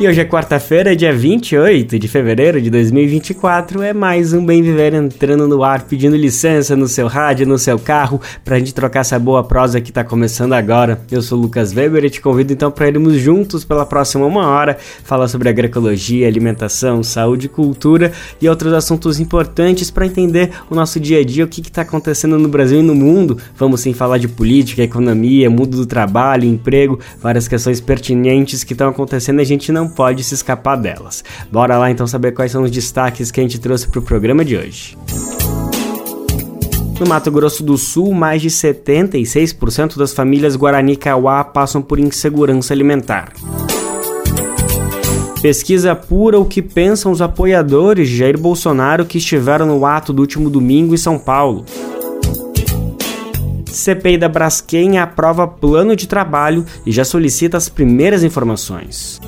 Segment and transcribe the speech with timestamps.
[0.00, 3.82] E hoje é quarta-feira, dia 28 de fevereiro de 2024.
[3.82, 7.80] É mais um Bem Viver entrando no ar, pedindo licença no seu rádio, no seu
[7.80, 11.00] carro, pra gente trocar essa boa prosa que tá começando agora.
[11.10, 14.46] Eu sou o Lucas Weber e te convido então para irmos juntos pela próxima uma
[14.46, 21.00] hora falar sobre agroecologia, alimentação, saúde, cultura e outros assuntos importantes para entender o nosso
[21.00, 23.36] dia a dia, o que está acontecendo no Brasil e no mundo.
[23.56, 28.90] Vamos sim falar de política, economia, mundo do trabalho, emprego, várias questões pertinentes que estão
[28.90, 31.24] acontecendo a gente não pode se escapar delas.
[31.50, 34.44] Bora lá então saber quais são os destaques que a gente trouxe para o programa
[34.44, 34.96] de hoje.
[37.00, 42.74] No Mato Grosso do Sul, mais de 76% das famílias Guarani Kaiowá passam por insegurança
[42.74, 43.32] alimentar.
[45.40, 50.20] Pesquisa apura o que pensam os apoiadores de Jair Bolsonaro que estiveram no ato do
[50.20, 51.64] último domingo em São Paulo.
[53.66, 59.20] CPI da Braskem aprova plano de trabalho e já solicita as primeiras informações.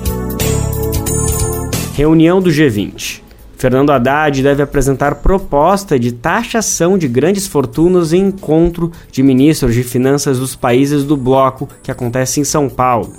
[1.93, 3.21] Reunião do G20.
[3.57, 9.83] Fernando Haddad deve apresentar proposta de taxação de grandes fortunas em encontro de ministros de
[9.83, 13.13] finanças dos países do bloco que acontece em São Paulo.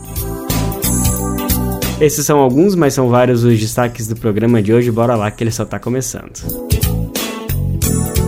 [2.00, 4.90] Esses são alguns, mas são vários os destaques do programa de hoje.
[4.90, 6.71] Bora lá que ele só está começando.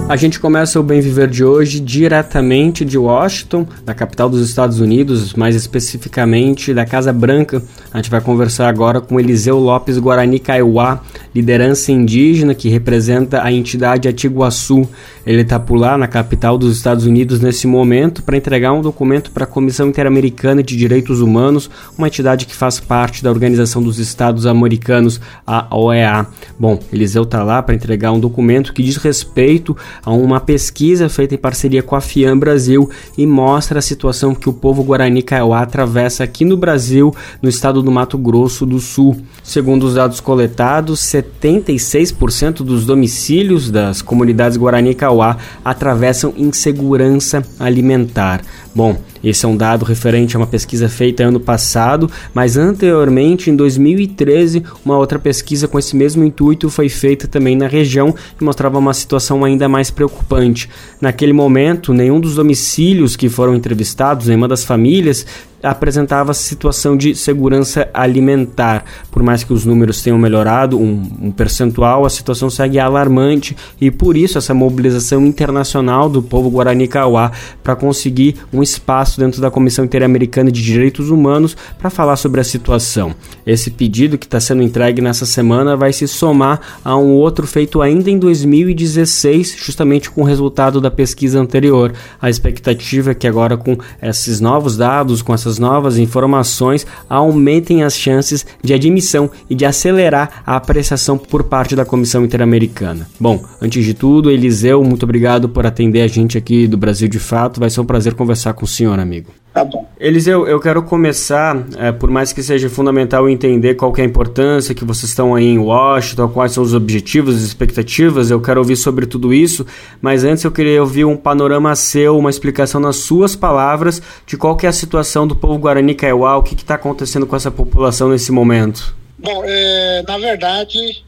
[0.06, 4.78] A gente começa o Bem Viver de hoje diretamente de Washington, da capital dos Estados
[4.78, 7.62] Unidos, mais especificamente da Casa Branca.
[7.90, 11.00] A gente vai conversar agora com Eliseu Lopes Guarani Kaiowá,
[11.34, 14.86] liderança indígena que representa a entidade Atiguaçu.
[15.26, 19.30] Ele está por lá na capital dos Estados Unidos nesse momento para entregar um documento
[19.30, 23.98] para a Comissão Interamericana de Direitos Humanos, uma entidade que faz parte da Organização dos
[23.98, 26.26] Estados Americanos, a OEA.
[26.60, 31.34] Bom, Eliseu está lá para entregar um documento que diz respeito a uma pesquisa feita
[31.34, 35.60] em parceria com a FIAM Brasil e mostra a situação que o povo Guarani Kaiowá
[35.60, 39.16] atravessa aqui no Brasil, no estado do Mato Grosso do Sul.
[39.42, 48.42] Segundo os dados coletados, 76% dos domicílios das comunidades Guarani Kaiowá atravessam insegurança alimentar.
[48.74, 53.54] Bom, esse é um dado referente a uma pesquisa feita ano passado, mas anteriormente, em
[53.54, 58.76] 2013, uma outra pesquisa com esse mesmo intuito foi feita também na região e mostrava
[58.76, 60.68] uma situação ainda mais preocupante.
[61.00, 65.24] Naquele momento, nenhum dos domicílios que foram entrevistados, nenhuma das famílias,
[65.64, 68.84] apresentava situação de segurança alimentar.
[69.10, 73.90] Por mais que os números tenham melhorado, um, um, percentual, a situação segue alarmante e
[73.90, 77.32] por isso essa mobilização internacional do povo Guarani Kaiowá
[77.62, 82.44] para conseguir um espaço dentro da Comissão Interamericana de Direitos Humanos para falar sobre a
[82.44, 83.14] situação.
[83.46, 87.80] Esse pedido que está sendo entregue nessa semana vai se somar a um outro feito
[87.80, 91.92] ainda em 2016, justamente com o resultado da pesquisa anterior.
[92.20, 97.96] A expectativa é que agora com esses novos dados, com essas novas informações, aumentem as
[97.96, 103.08] chances de admissão e de acelerar a apreciação por parte da Comissão Interamericana.
[103.18, 107.18] Bom, antes de tudo, Eliseu, muito obrigado por atender a gente aqui do Brasil de
[107.18, 107.60] Fato.
[107.60, 109.43] Vai ser um prazer conversar com o senhor, amigo.
[109.54, 109.86] Tá bom.
[110.00, 114.74] Eliseu, eu quero começar, é, por mais que seja fundamental entender qual é a importância
[114.74, 118.74] que vocês estão aí em Washington, quais são os objetivos e expectativas, eu quero ouvir
[118.74, 119.64] sobre tudo isso,
[120.02, 124.58] mas antes eu queria ouvir um panorama seu, uma explicação nas suas palavras de qual
[124.60, 128.32] é a situação do povo Guarani Kaiowá, o que está acontecendo com essa população nesse
[128.32, 128.96] momento.
[129.16, 131.04] Bom, é, na verdade,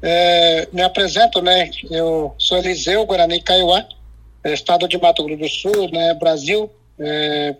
[0.00, 3.84] é, me apresento, né, eu sou Eliseu Guarani Kaiowá,
[4.42, 7.56] é, estado de Mato Grosso do Sul, né, Brasil, é,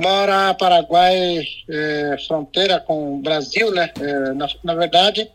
[0.00, 3.90] mora Paraguai, é, fronteira com o Brasil, né?
[4.00, 5.30] É, na, na, verdade,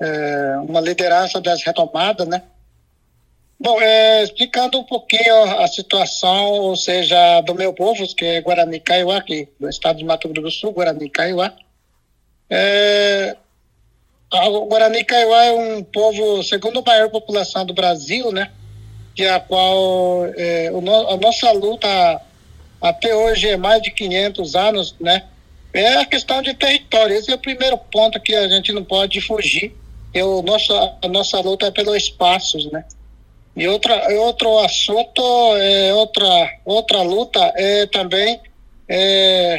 [0.00, 2.42] é, uma liderança das retomadas, né?
[3.58, 8.78] Bom, é, explicando um pouquinho a situação, ou seja, do meu povo, que é Guarani
[8.78, 11.54] Kaiowá, aqui do estado de Mato Grosso do Sul, Guarani Kaiowá.
[12.50, 13.34] É,
[14.30, 18.52] o Guarani Kaiowá é um povo, segundo maior população do Brasil, né?
[19.14, 20.78] Que é a qual é, o,
[21.08, 22.20] a nossa luta
[22.80, 25.24] até hoje é mais de 500 anos, né?
[25.72, 27.16] É a questão de território.
[27.16, 29.74] Esse é o primeiro ponto que a gente não pode fugir.
[30.14, 32.84] O nosso, a nossa luta é pelos espaços, né?
[33.54, 35.22] E outra, outro assunto,
[35.56, 38.40] é outra, outra luta é também
[38.88, 39.58] é,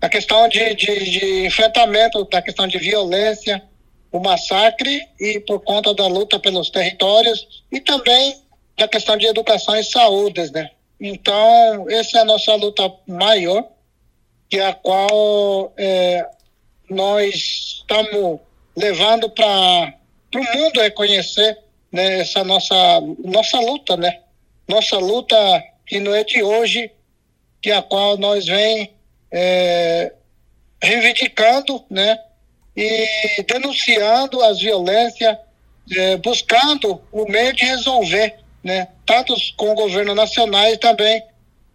[0.00, 3.62] a questão de, de, de enfrentamento da questão de violência,
[4.10, 8.36] o massacre e por conta da luta pelos territórios e também
[8.76, 10.70] da questão de educação e saúde, né?
[11.00, 13.66] Então, essa é a nossa luta maior,
[14.50, 16.28] que é a qual é,
[16.90, 17.34] nós
[17.78, 18.40] estamos
[18.76, 19.94] levando para
[20.34, 21.58] o mundo reconhecer
[21.90, 22.74] né, essa nossa,
[23.24, 24.20] nossa luta, né?
[24.68, 25.36] Nossa luta
[25.86, 26.90] que não é de hoje,
[27.62, 28.92] que a qual nós vem
[29.30, 30.12] é,
[30.82, 32.18] reivindicando, né?
[32.76, 35.36] E denunciando as violências,
[35.96, 38.88] é, buscando o meio de resolver, né?
[39.10, 41.20] Tanto com o governo nacional e também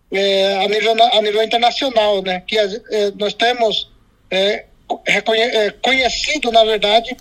[0.10, 2.42] é, a, nível, a nível internacional, né?
[2.48, 3.92] Que é, nós temos
[4.32, 4.64] é,
[5.06, 7.18] é, conhecido, na verdade,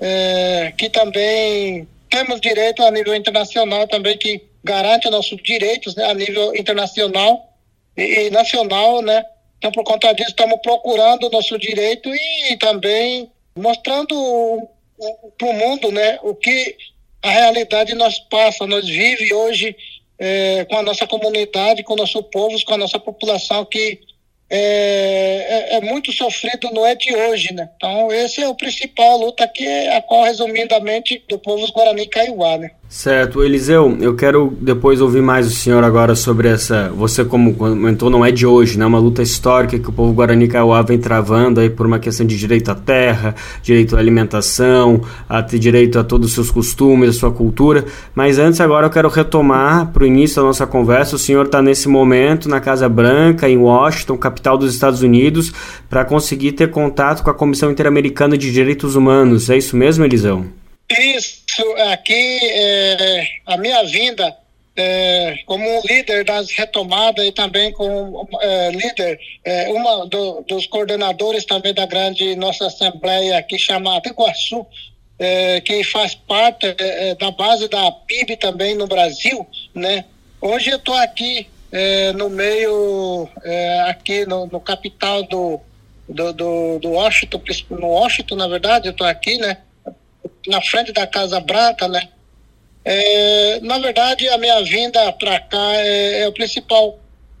[0.00, 6.14] é, que também temos direito a nível internacional também que garante nossos direitos né, a
[6.14, 7.48] nível internacional
[7.96, 9.24] e, e nacional, né?
[9.58, 14.68] Então, por conta disso, estamos procurando nosso direito e, e também mostrando
[15.38, 16.76] para o mundo, né, o que
[17.22, 19.76] a realidade nós passa, nós vive hoje
[20.18, 24.00] é, com a nossa comunidade, com o nosso povo, com a nossa população que
[24.54, 27.70] é, é, é, muito sofrido, não é de hoje, né?
[27.74, 32.58] Então, esse é o principal luta que é a qual, resumidamente, do povo Guarani Kaiowá,
[32.58, 32.70] né?
[32.92, 36.90] Certo, Eliseu, eu quero depois ouvir mais o senhor agora sobre essa.
[36.90, 38.84] Você, como comentou, não é de hoje, né?
[38.84, 42.36] Uma luta histórica que o povo Guarani Kaiowá vem travando aí por uma questão de
[42.36, 47.12] direito à terra, direito à alimentação, a ter direito a todos os seus costumes, a
[47.14, 47.86] sua cultura.
[48.14, 51.16] Mas antes, agora eu quero retomar para o início da nossa conversa.
[51.16, 55.50] O senhor está nesse momento na Casa Branca, em Washington, capital dos Estados Unidos,
[55.88, 59.48] para conseguir ter contato com a Comissão Interamericana de Direitos Humanos.
[59.48, 60.44] É isso mesmo, Eliseu?
[60.90, 61.41] Isso
[61.90, 64.36] aqui, é, a minha vinda
[64.76, 71.44] é, como líder das retomadas e também como é, líder, é, uma do, dos coordenadores
[71.44, 74.66] também da grande nossa assembleia que chama Iguaçu,
[75.18, 80.04] é, que faz parte é, é, da base da PIB também no Brasil, né?
[80.40, 83.28] Hoje eu estou aqui é, no meio,
[83.86, 85.60] aqui no, no capital do,
[86.08, 87.40] do, do, do Washington,
[87.70, 89.58] no Washington, na verdade, eu estou aqui, né?
[90.46, 92.08] Na frente da Casa Branca, né?
[92.84, 96.98] É, na verdade, a minha vinda para cá é, é, o principal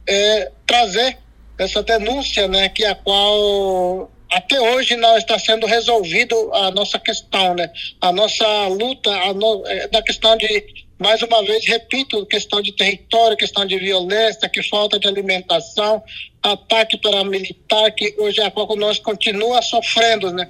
[0.08, 1.18] é trazer
[1.58, 7.54] essa denúncia, né, que a qual até hoje não está sendo resolvido a nossa questão,
[7.54, 7.70] né?
[8.00, 10.64] A nossa luta a no, é, da questão de
[10.98, 16.02] mais uma vez repito, questão de território, questão de violência, que falta de alimentação,
[16.42, 20.48] ataque paramilitar que hoje a qual nós continua sofrendo, né?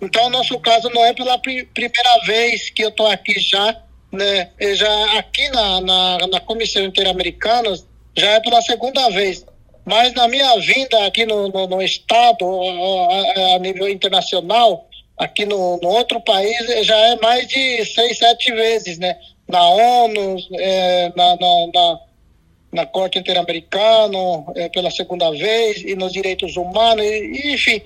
[0.00, 3.80] Então, o nosso caso não é pela primeira vez que eu estou aqui já,
[4.12, 4.50] né?
[4.74, 7.74] Já aqui na, na, na Comissão Interamericana,
[8.16, 9.44] já é pela segunda vez.
[9.84, 15.78] Mas na minha vinda aqui no, no, no Estado, a, a, nível internacional, aqui no,
[15.80, 19.16] no, outro país, já é mais de seis, sete vezes, né?
[19.48, 22.00] Na ONU, é, na, na, na,
[22.72, 24.18] na Corte Interamericana,
[24.56, 27.80] é, pela segunda vez, e nos direitos humanos, e, enfim,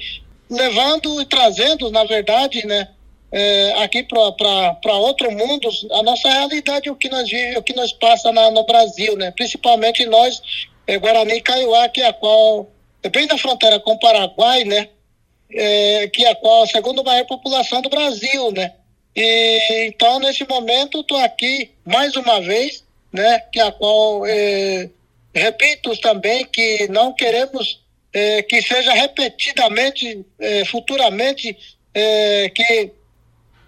[0.50, 2.88] levando e trazendo, na verdade, né,
[3.32, 7.92] é, aqui para outro mundo, a nossa realidade, o que nós vivemos, o que nós
[7.92, 10.42] passa na, no Brasil, né, principalmente nós,
[10.86, 12.68] é, Guarani e Kaiowá, que é a qual,
[13.02, 14.88] é bem da fronteira com o Paraguai, né,
[15.52, 18.72] é, que é a qual a segunda maior população do Brasil, né,
[19.14, 24.88] e então nesse momento estou aqui mais uma vez, né, que é a qual é,
[25.32, 27.79] repito também que não queremos
[28.12, 31.56] é, que seja repetidamente, é, futuramente,
[31.94, 32.92] é, que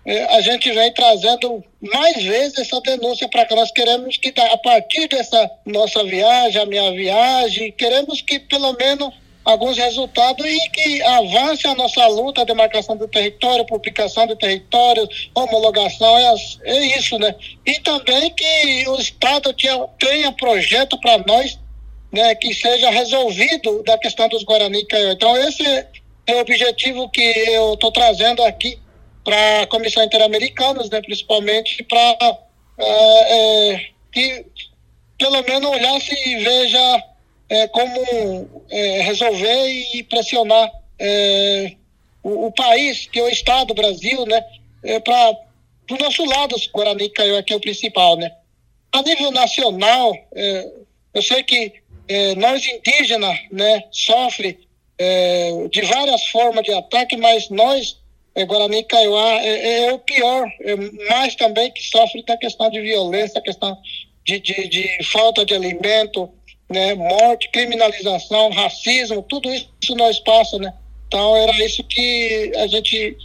[0.05, 4.57] é, a gente vem trazendo mais vezes essa denúncia para que nós queremos que a
[4.59, 11.03] partir dessa nossa viagem, a minha viagem, queremos que pelo menos alguns resultados e que
[11.03, 16.35] avance a nossa luta, demarcação do território, publicação do território, homologação, é,
[16.65, 17.35] é isso, né?
[17.67, 21.59] E também que o Estado tenha, tenha projeto para nós
[22.12, 25.64] né, que seja resolvido da questão dos Guarani Então, esse
[26.26, 28.78] é o objetivo que eu estou trazendo aqui
[29.25, 32.38] para a Comissão Interamericana, né, principalmente para
[32.78, 34.47] é, é, que
[35.19, 37.04] pelo menos olhasse e veja
[37.49, 41.76] é, como é, resolver e pressionar é,
[42.23, 44.45] o, o, país, que é o Estado, o Brasil, né,
[45.04, 45.31] para
[45.90, 48.16] o nosso lado, os Guarani Kaiowá, que é o principal.
[48.16, 48.33] Né.
[48.92, 50.12] A nível nacional,
[51.14, 54.59] eu sei que é, nós indígenas, né, sofre
[54.99, 57.99] é, de várias formas de ataque, mas nós,
[58.35, 60.77] é, Guarani Kaiowá, é, é, é, o pior, é
[61.09, 63.77] mais também que sofre da questão de violência, questão
[64.25, 66.29] de, de, de falta de alimento,
[66.71, 70.73] né, morte, criminalização, racismo, tudo isso nós passa, né?
[71.07, 73.17] Então era isso que a gente,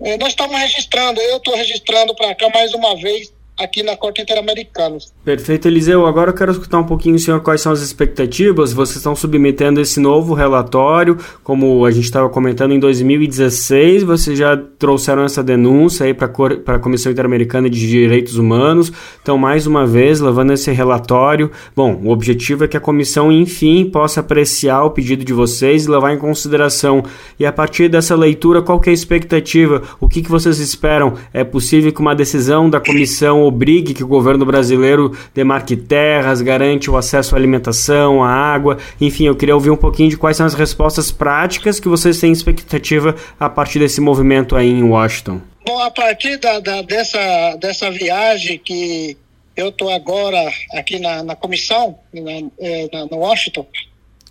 [0.00, 4.22] é, nós estamos registrando, eu estou registrando para cá mais uma vez aqui na Corte
[4.22, 4.96] Interamericana.
[5.24, 6.06] Perfeito, Eliseu.
[6.06, 8.72] Agora eu quero escutar um pouquinho, senhor, quais são as expectativas.
[8.72, 14.02] Vocês estão submetendo esse novo relatório, como a gente estava comentando, em 2016.
[14.02, 18.90] Vocês já trouxeram essa denúncia aí para a Comissão Interamericana de Direitos Humanos.
[19.22, 21.50] Então, mais uma vez, levando esse relatório.
[21.76, 25.90] Bom, o objetivo é que a comissão, enfim, possa apreciar o pedido de vocês e
[25.90, 27.02] levar em consideração.
[27.38, 29.82] E a partir dessa leitura, qual é a expectativa?
[30.00, 31.14] O que, que vocês esperam?
[31.32, 36.90] É possível que uma decisão da comissão obrigue que o governo brasileiro demarque terras, garante
[36.90, 38.78] o acesso à alimentação, à água.
[39.00, 42.32] Enfim, eu queria ouvir um pouquinho de quais são as respostas práticas que vocês têm
[42.32, 45.40] expectativa a partir desse movimento aí em Washington.
[45.66, 49.16] Bom, a partir da, da dessa, dessa viagem que
[49.56, 53.66] eu estou agora aqui na, na comissão, na, é, na, no Washington,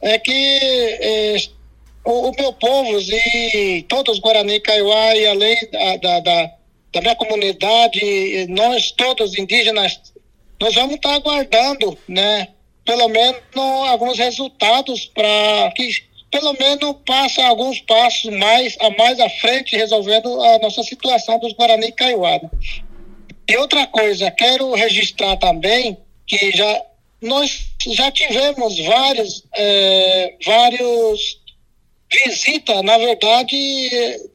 [0.02, 1.36] é que é,
[2.04, 6.52] o, o, meu povo e todos os Guarani Kaiowá e além da, da, da
[6.94, 10.00] da minha comunidade, nós todos indígenas,
[10.60, 12.48] nós vamos estar aguardando, né,
[12.86, 13.42] pelo menos
[13.88, 20.42] alguns resultados para que pelo menos passe alguns passos mais a mais à frente resolvendo
[20.42, 21.94] a nossa situação dos Guarani.
[22.00, 22.50] Né?
[23.48, 26.82] E outra coisa, quero registrar também que já
[27.22, 31.39] nós já tivemos vários é, vários
[32.12, 33.56] visita, na verdade,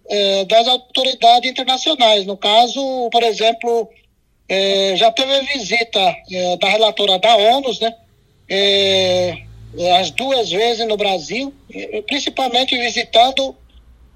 [0.09, 2.25] é, das autoridades internacionais.
[2.25, 3.89] No caso, por exemplo,
[4.49, 6.01] é, já teve visita
[6.31, 7.95] é, da relatora da ONU, né?
[8.49, 9.43] É,
[9.99, 11.53] as duas vezes no Brasil,
[12.07, 13.57] principalmente visitando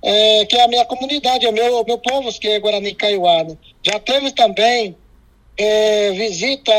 [0.04, 3.42] é, que é a minha comunidade, é o meu, meu povo, que é Guarani Kaiowá.
[3.42, 3.56] Né?
[3.82, 4.96] Já teve também
[6.14, 6.72] visita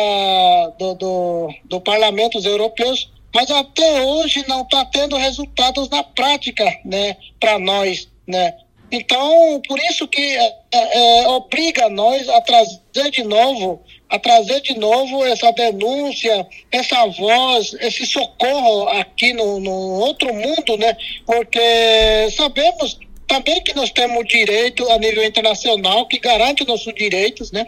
[0.80, 7.16] do, do, do parlamentos europeus mas até hoje não está tendo resultados na prática, né,
[7.40, 8.54] para nós, né.
[8.92, 14.62] Então, por isso que é, é, é, obriga nós a trazer de novo, a trazer
[14.62, 20.98] de novo essa denúncia, essa voz, esse socorro aqui no, no outro mundo, né?
[21.26, 27.68] Porque sabemos também que nós temos direito a nível internacional que garante nossos direitos, né?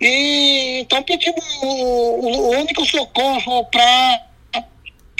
[0.00, 4.29] E então pedimos o, o único socorro para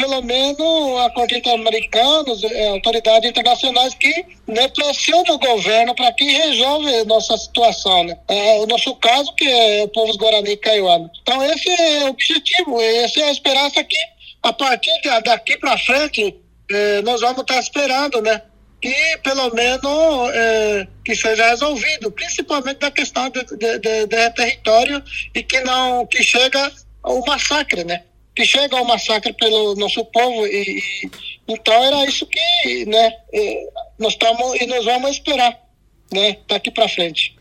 [0.00, 6.24] pelo menos a Corte Interamericana, é, autoridades internacionais que né, pressionam o governo para que
[6.24, 8.04] resolva nossa situação.
[8.04, 8.18] Né?
[8.26, 11.00] É, o nosso caso, que é o povo Guarani e Kaiowá.
[11.20, 13.98] Então, esse é o objetivo, essa é a esperança que,
[14.42, 14.90] a partir
[15.22, 16.34] daqui para frente,
[16.70, 18.40] é, nós vamos estar esperando, né?
[18.80, 25.04] que pelo menos é, que seja resolvido, principalmente da questão de, de, de, de território
[25.34, 28.04] e que não que chega ao massacre, né?
[28.40, 31.10] Que chega ao massacre pelo nosso povo e, e
[31.46, 33.12] então era isso que né
[33.98, 35.60] nós estamos e nós vamos esperar
[36.10, 37.36] né daqui para frente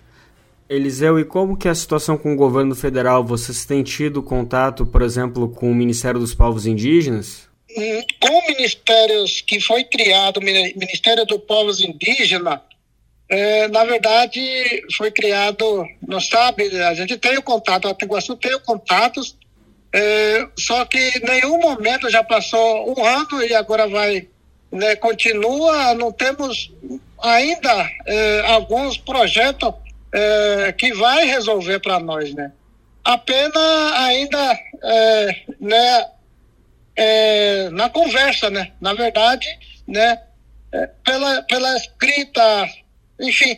[0.70, 3.26] Eliseu, e como que é a situação com o governo federal?
[3.26, 7.50] Vocês têm tido contato, por exemplo, com o Ministério dos Povos Indígenas?
[7.76, 12.60] Hum, com ministérios que foi criado, o Ministério dos Povos Indígenas,
[13.28, 14.40] é, na verdade,
[14.96, 19.36] foi criado, não sabe, a gente tem o contato, a Iguaçu tem o contatos
[19.94, 24.28] é, só que em nenhum momento já passou um ano e agora vai,
[24.72, 26.72] né, continua, não temos
[27.22, 29.74] ainda é, alguns projetos
[30.14, 32.52] é, que vai resolver para nós, né?
[33.04, 36.06] Apenas ainda, é, né,
[36.96, 38.72] é, na conversa, né?
[38.80, 39.48] Na verdade,
[39.88, 40.22] né,
[40.72, 42.70] é, pela, pela escrita,
[43.20, 43.58] enfim,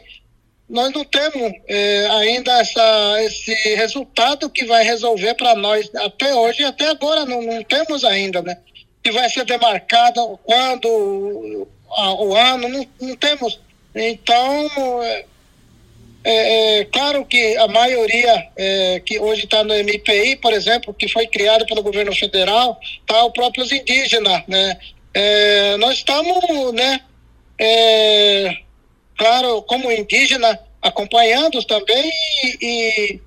[0.71, 6.63] nós não temos é, ainda essa, esse resultado que vai resolver para nós até hoje,
[6.63, 8.57] até agora não, não, temos ainda, né?
[9.03, 13.59] Que vai ser demarcado quando a, o ano, não, não temos.
[13.93, 20.93] Então, é, é, claro que a maioria é, que hoje está no MPI, por exemplo,
[20.93, 24.79] que foi criado pelo governo federal, tá o próprios indígenas, né?
[25.13, 27.01] É, nós estamos, né?
[29.21, 32.11] Claro, como indígena, acompanhando também
[32.43, 33.21] e, e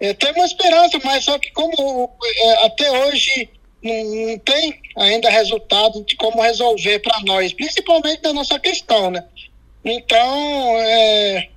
[0.00, 3.48] é, temos esperança, mas só que como é, até hoje
[3.80, 9.24] não, não, tem ainda resultado de como resolver para nós, principalmente da nossa questão, né?
[9.84, 11.48] Então, é,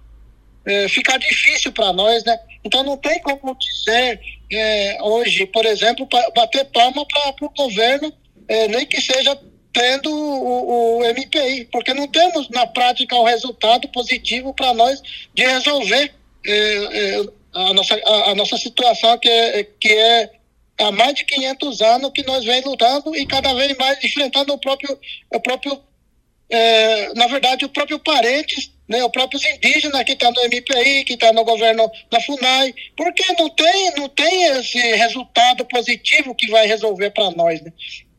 [0.67, 2.39] é, fica difícil para nós, né?
[2.63, 8.13] Então não tem como dizer é, hoje, por exemplo, bater palma para o governo,
[8.47, 9.35] é, nem que seja
[9.73, 15.01] tendo o, o, MPI, porque não temos na prática o resultado positivo para nós
[15.33, 16.13] de resolver
[16.45, 20.31] é, é, a, nossa, a, a, nossa situação, que é, que é
[20.79, 24.57] há mais de 500 anos que nós vem lutando e cada vez mais enfrentando o
[24.59, 24.97] próprio,
[25.33, 25.81] o próprio
[26.49, 31.03] é, na verdade, o próprio parentes né, os próprios indígenas que estão tá no MPI,
[31.05, 36.35] que estão tá no governo da FUNAI, porque não tem, não tem esse resultado positivo
[36.35, 37.61] que vai resolver para nós.
[37.61, 37.71] Né?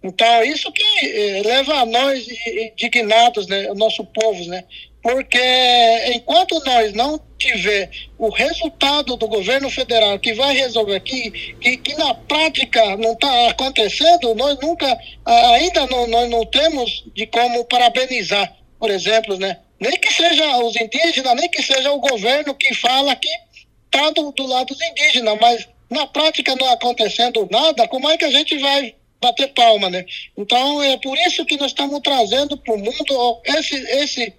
[0.04, 4.62] Então, isso que eh, leva a nós indignados, né, o nosso povo, né?
[5.02, 5.40] Porque
[6.14, 11.94] enquanto nós não tiver o resultado do governo federal que vai resolver aqui, que, que
[11.96, 14.86] na prática não está acontecendo, nós nunca,
[15.24, 19.58] ainda não, nós não temos de como parabenizar, por exemplo, né?
[19.80, 23.28] Nem que seja os indígenas, nem que seja o governo que fala que
[23.86, 28.24] está do, do lado dos indígenas, mas na prática não acontecendo nada, como é que
[28.24, 28.94] a gente vai
[29.24, 30.04] bater palma, né?
[30.36, 34.32] Então é por isso que nós estamos trazendo para o mundo esse, esse,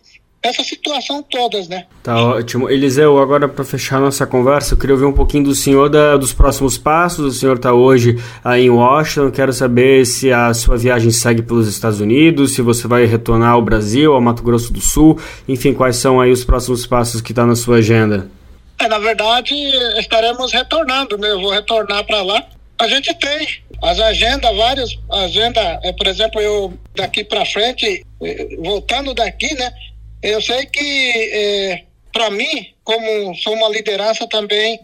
[0.44, 1.86] essa situação todas, né?
[2.04, 2.70] Tá ótimo.
[2.70, 6.34] Eliseu, agora para fechar nossa conversa, eu queria ouvir um pouquinho do senhor da, dos
[6.34, 7.36] próximos passos.
[7.36, 9.32] O senhor está hoje aí em Washington.
[9.32, 13.62] Quero saber se a sua viagem segue pelos Estados Unidos, se você vai retornar ao
[13.62, 15.20] Brasil, ao Mato Grosso do Sul.
[15.48, 18.30] Enfim, quais são aí os próximos passos que está na sua agenda?
[18.78, 19.56] É, na verdade,
[19.98, 21.32] estaremos retornando, né?
[21.32, 22.44] Eu vou retornar para lá.
[22.78, 23.48] A gente tem
[23.82, 29.72] as agendas, várias agendas, é, por exemplo, eu daqui para frente, é, voltando daqui, né?
[30.22, 34.80] Eu sei que, é, para mim, como sou uma liderança também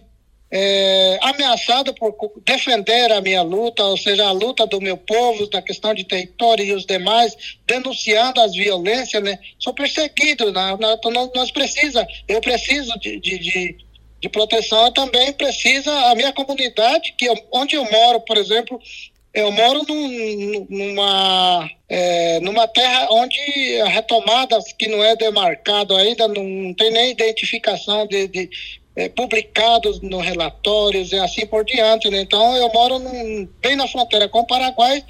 [0.51, 2.13] é, ameaçada por
[2.45, 6.65] defender a minha luta, ou seja, a luta do meu povo, da questão de território
[6.65, 9.39] e os demais, denunciando as violências, né?
[9.57, 10.77] Sou perseguido, né?
[10.79, 13.77] nós, nós precisa, eu preciso de, de, de
[14.22, 18.80] de proteção também precisa a minha comunidade, que eu, onde eu moro, por exemplo,
[19.34, 26.28] eu moro num, numa, é, numa terra onde a retomada que não é demarcado ainda,
[26.28, 28.50] não tem nem identificação de, de
[28.96, 32.10] é, publicados nos relatórios e assim por diante.
[32.10, 32.22] Né?
[32.22, 35.04] Então, eu moro num, bem na fronteira com o Paraguai,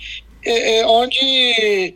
[0.46, 1.96] é, é onde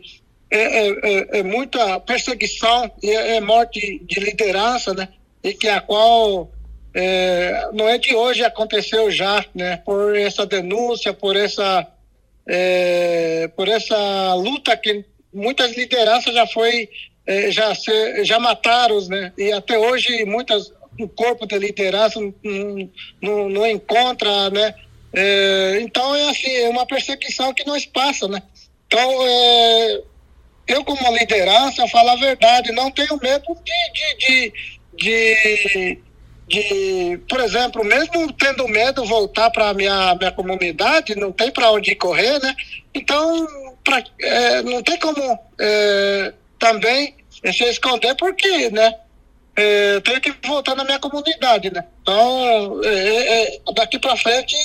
[0.50, 5.08] é, é, é, muita perseguição e é, morte de liderança, né?
[5.42, 6.50] E que a qual
[6.98, 9.76] é, não é de hoje, aconteceu já, né?
[9.84, 11.86] Por essa denúncia, por essa,
[12.48, 16.88] é, por essa luta que muitas lideranças já foi,
[17.26, 19.30] é, já, se, já mataram, né?
[19.36, 24.74] E até hoje muitas o corpo de liderança não, não, não encontra, né?
[25.12, 28.42] É, então é assim, é uma perseguição que nós passa, né?
[28.86, 30.00] Então é,
[30.68, 34.52] eu como liderança, falo a verdade, não tenho medo de, de,
[34.96, 36.05] de, de
[36.48, 41.70] de, por exemplo, mesmo tendo medo voltar para a minha, minha comunidade, não tem para
[41.72, 42.54] onde correr, né?
[42.94, 43.46] Então,
[43.84, 48.94] pra, é, não tem como é, também se esconder, porque, né?
[49.56, 51.84] É, tenho que voltar na minha comunidade, né?
[52.02, 54.56] Então, é, é, daqui para frente,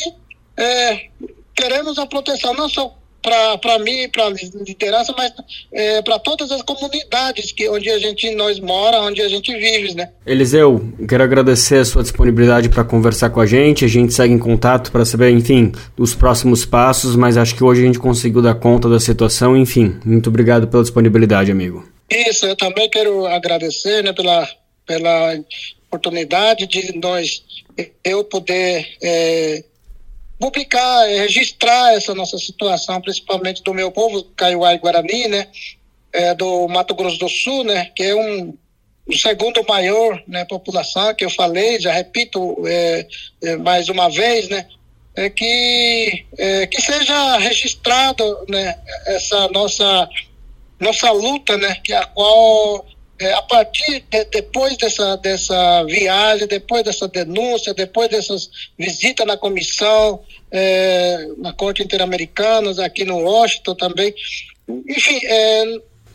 [0.57, 1.07] é,
[1.55, 4.29] queremos a proteção não só para mim, para a
[4.65, 5.31] liderança, mas
[5.71, 9.93] é, para todas as comunidades que onde a gente nós mora, onde a gente vive,
[9.93, 10.09] né?
[10.25, 13.85] Eliseu, quero agradecer a sua disponibilidade para conversar com a gente.
[13.85, 17.81] A gente segue em contato para saber, enfim, os próximos passos, mas acho que hoje
[17.81, 19.55] a gente conseguiu dar conta da situação.
[19.55, 21.87] Enfim, muito obrigado pela disponibilidade, amigo.
[22.09, 24.47] Isso, eu também quero agradecer, né, pela
[24.85, 25.39] pela
[25.87, 27.43] oportunidade de nós
[28.03, 29.63] eu poder é,
[30.41, 35.47] publicar, é, registrar essa nossa situação, principalmente do meu povo, Kaiowá e Guarani, né?
[36.11, 37.91] É, do Mato Grosso do Sul, né?
[37.95, 38.57] Que é um
[39.07, 43.07] o segundo maior né, população que eu falei, já repito é,
[43.43, 44.67] é, mais uma vez, né?
[45.13, 48.77] É que, é, que seja registrado né,
[49.07, 50.09] essa nossa,
[50.79, 51.75] nossa luta, né?
[51.83, 52.85] Que a qual
[53.21, 59.37] é, a partir de, depois dessa, dessa viagem, depois dessa denúncia, depois dessas visitas na
[59.37, 60.19] comissão,
[60.51, 64.13] é, na Corte Interamericana, aqui no Washington também,
[64.89, 65.65] enfim, é,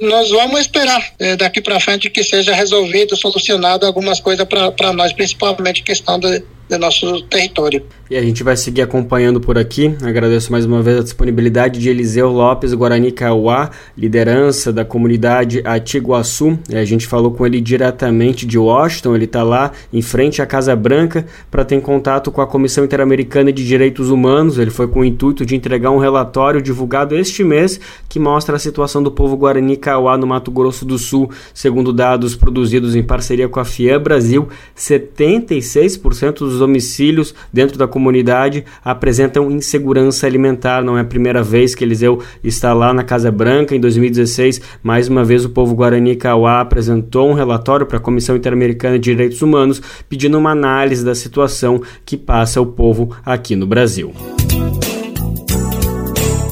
[0.00, 5.12] nós vamos esperar é, daqui para frente que seja resolvido, solucionado algumas coisas para nós,
[5.12, 7.82] principalmente questão de, do nosso território.
[8.08, 9.96] E a gente vai seguir acompanhando por aqui.
[10.00, 16.56] Agradeço mais uma vez a disponibilidade de Eliseu Lopes Guarani Cauá, liderança da comunidade Atiguaçu.
[16.72, 20.76] A gente falou com ele diretamente de Washington, ele está lá em frente à Casa
[20.76, 24.56] Branca para ter contato com a Comissão Interamericana de Direitos Humanos.
[24.56, 28.60] Ele foi com o intuito de entregar um relatório divulgado este mês que mostra a
[28.60, 31.28] situação do povo Guarani Cauá no Mato Grosso do Sul.
[31.52, 38.64] Segundo dados produzidos em parceria com a FIAM Brasil, 76% dos domicílios dentro da comunidade
[38.84, 40.82] apresentam insegurança alimentar.
[40.82, 43.74] Não é a primeira vez que Eliseu está lá na Casa Branca.
[43.74, 48.36] Em 2016, mais uma vez, o povo Guarani Kauá apresentou um relatório para a Comissão
[48.36, 53.66] Interamericana de Direitos Humanos pedindo uma análise da situação que passa o povo aqui no
[53.66, 54.12] Brasil.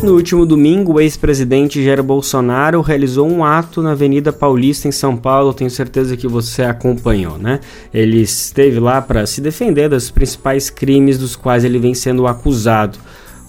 [0.05, 5.17] No último domingo, o ex-presidente Jair Bolsonaro realizou um ato na Avenida Paulista, em São
[5.17, 5.55] Paulo.
[5.55, 7.61] Tenho certeza que você acompanhou, né?
[7.93, 12.99] Ele esteve lá para se defender dos principais crimes dos quais ele vem sendo acusado.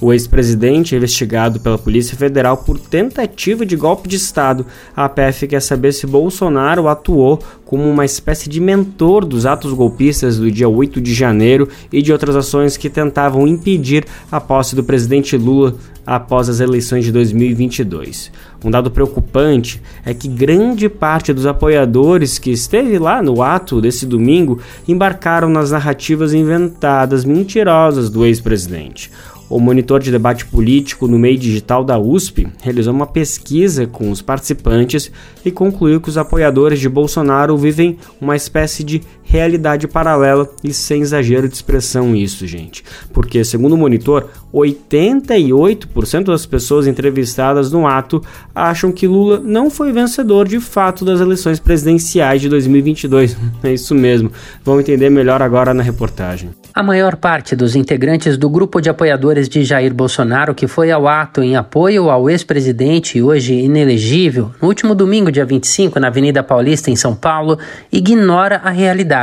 [0.01, 4.65] O ex-presidente é investigado pela Polícia Federal por tentativa de golpe de Estado.
[4.93, 10.37] A PF quer saber se Bolsonaro atuou como uma espécie de mentor dos atos golpistas
[10.37, 14.83] do dia 8 de janeiro e de outras ações que tentavam impedir a posse do
[14.83, 18.31] presidente Lula após as eleições de 2022.
[18.63, 24.05] Um dado preocupante é que grande parte dos apoiadores que esteve lá no ato desse
[24.05, 29.09] domingo embarcaram nas narrativas inventadas mentirosas do ex-presidente.
[29.47, 34.21] O monitor de debate político no meio digital da USP realizou uma pesquisa com os
[34.21, 35.11] participantes
[35.45, 41.01] e concluiu que os apoiadores de Bolsonaro vivem uma espécie de realidade paralela e sem
[41.01, 42.83] exagero de expressão isso, gente.
[43.11, 48.21] Porque, segundo o monitor, 88% das pessoas entrevistadas no ato
[48.53, 53.35] acham que Lula não foi vencedor de fato das eleições presidenciais de 2022.
[53.63, 54.31] É isso mesmo.
[54.63, 56.51] Vamos entender melhor agora na reportagem.
[56.71, 61.07] A maior parte dos integrantes do grupo de apoiadores de Jair Bolsonaro que foi ao
[61.07, 66.91] ato em apoio ao ex-presidente hoje inelegível, no último domingo, dia 25, na Avenida Paulista,
[66.91, 67.57] em São Paulo,
[67.91, 69.14] ignora a realidade.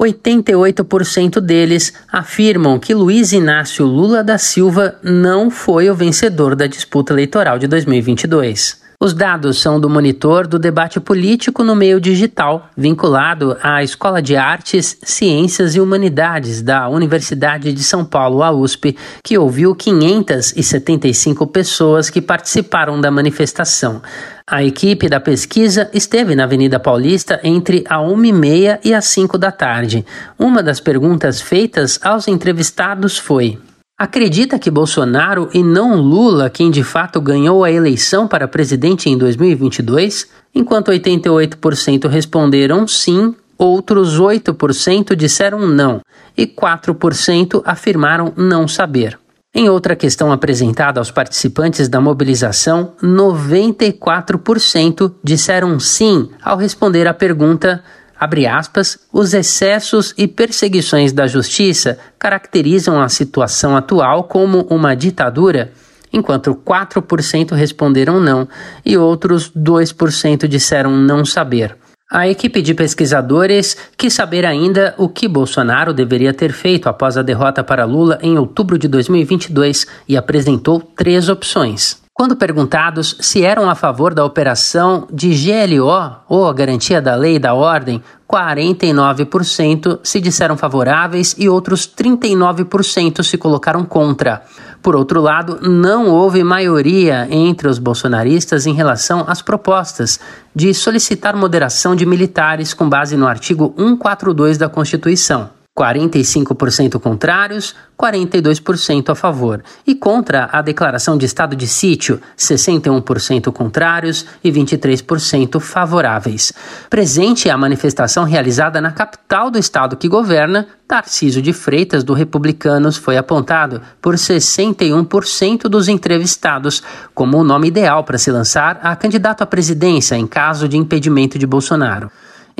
[0.00, 7.12] 88% deles afirmam que Luiz Inácio Lula da Silva não foi o vencedor da disputa
[7.12, 8.80] eleitoral de 2022.
[9.02, 14.36] Os dados são do monitor do debate político no meio digital, vinculado à Escola de
[14.36, 22.10] Artes, Ciências e Humanidades da Universidade de São Paulo, a USP, que ouviu 575 pessoas
[22.10, 24.02] que participaram da manifestação.
[24.50, 29.52] A equipe da pesquisa esteve na Avenida Paulista entre a 1h30 e as 5 da
[29.52, 30.04] tarde.
[30.36, 33.56] Uma das perguntas feitas aos entrevistados foi:
[33.96, 39.16] Acredita que Bolsonaro e não Lula quem de fato ganhou a eleição para presidente em
[39.16, 40.26] 2022?
[40.52, 46.00] Enquanto 88% responderam sim, outros 8% disseram não
[46.36, 49.16] e 4% afirmaram não saber.
[49.52, 57.82] Em outra questão apresentada aos participantes da mobilização, 94% disseram sim ao responder à pergunta
[58.20, 65.72] abre aspas, os excessos e perseguições da justiça caracterizam a situação atual como uma ditadura,
[66.12, 68.46] enquanto 4% responderam não
[68.84, 71.74] e outros 2% disseram não saber.
[72.12, 77.22] A equipe de pesquisadores quis saber ainda o que Bolsonaro deveria ter feito após a
[77.22, 82.02] derrota para Lula em outubro de 2022 e apresentou três opções.
[82.12, 87.36] Quando perguntados se eram a favor da operação de GLO, ou a garantia da lei
[87.36, 94.42] e da ordem, 49% se disseram favoráveis e outros 39% se colocaram contra.
[94.82, 100.18] Por outro lado, não houve maioria entre os bolsonaristas em relação às propostas
[100.54, 105.59] de solicitar moderação de militares com base no artigo 142 da Constituição.
[105.78, 109.62] 45% contrários, 42% a favor.
[109.86, 116.52] E contra a declaração de estado de sítio, 61% contrários e 23% favoráveis.
[116.88, 122.96] Presente a manifestação realizada na capital do estado que governa, Tarcísio de Freitas, do Republicanos,
[122.96, 126.82] foi apontado por 61% dos entrevistados
[127.14, 131.38] como o nome ideal para se lançar a candidato à presidência em caso de impedimento
[131.38, 132.10] de Bolsonaro.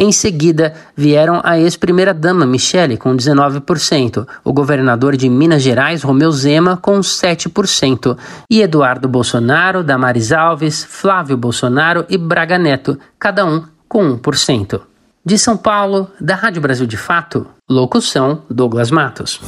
[0.03, 6.75] Em seguida, vieram a ex-primeira-dama Michele, com 19%, o governador de Minas Gerais, Romeu Zema,
[6.75, 8.17] com 7%,
[8.49, 14.81] e Eduardo Bolsonaro, Damares Alves, Flávio Bolsonaro e Braga Neto, cada um com 1%.
[15.23, 19.39] De São Paulo, da Rádio Brasil de Fato, locução Douglas Matos.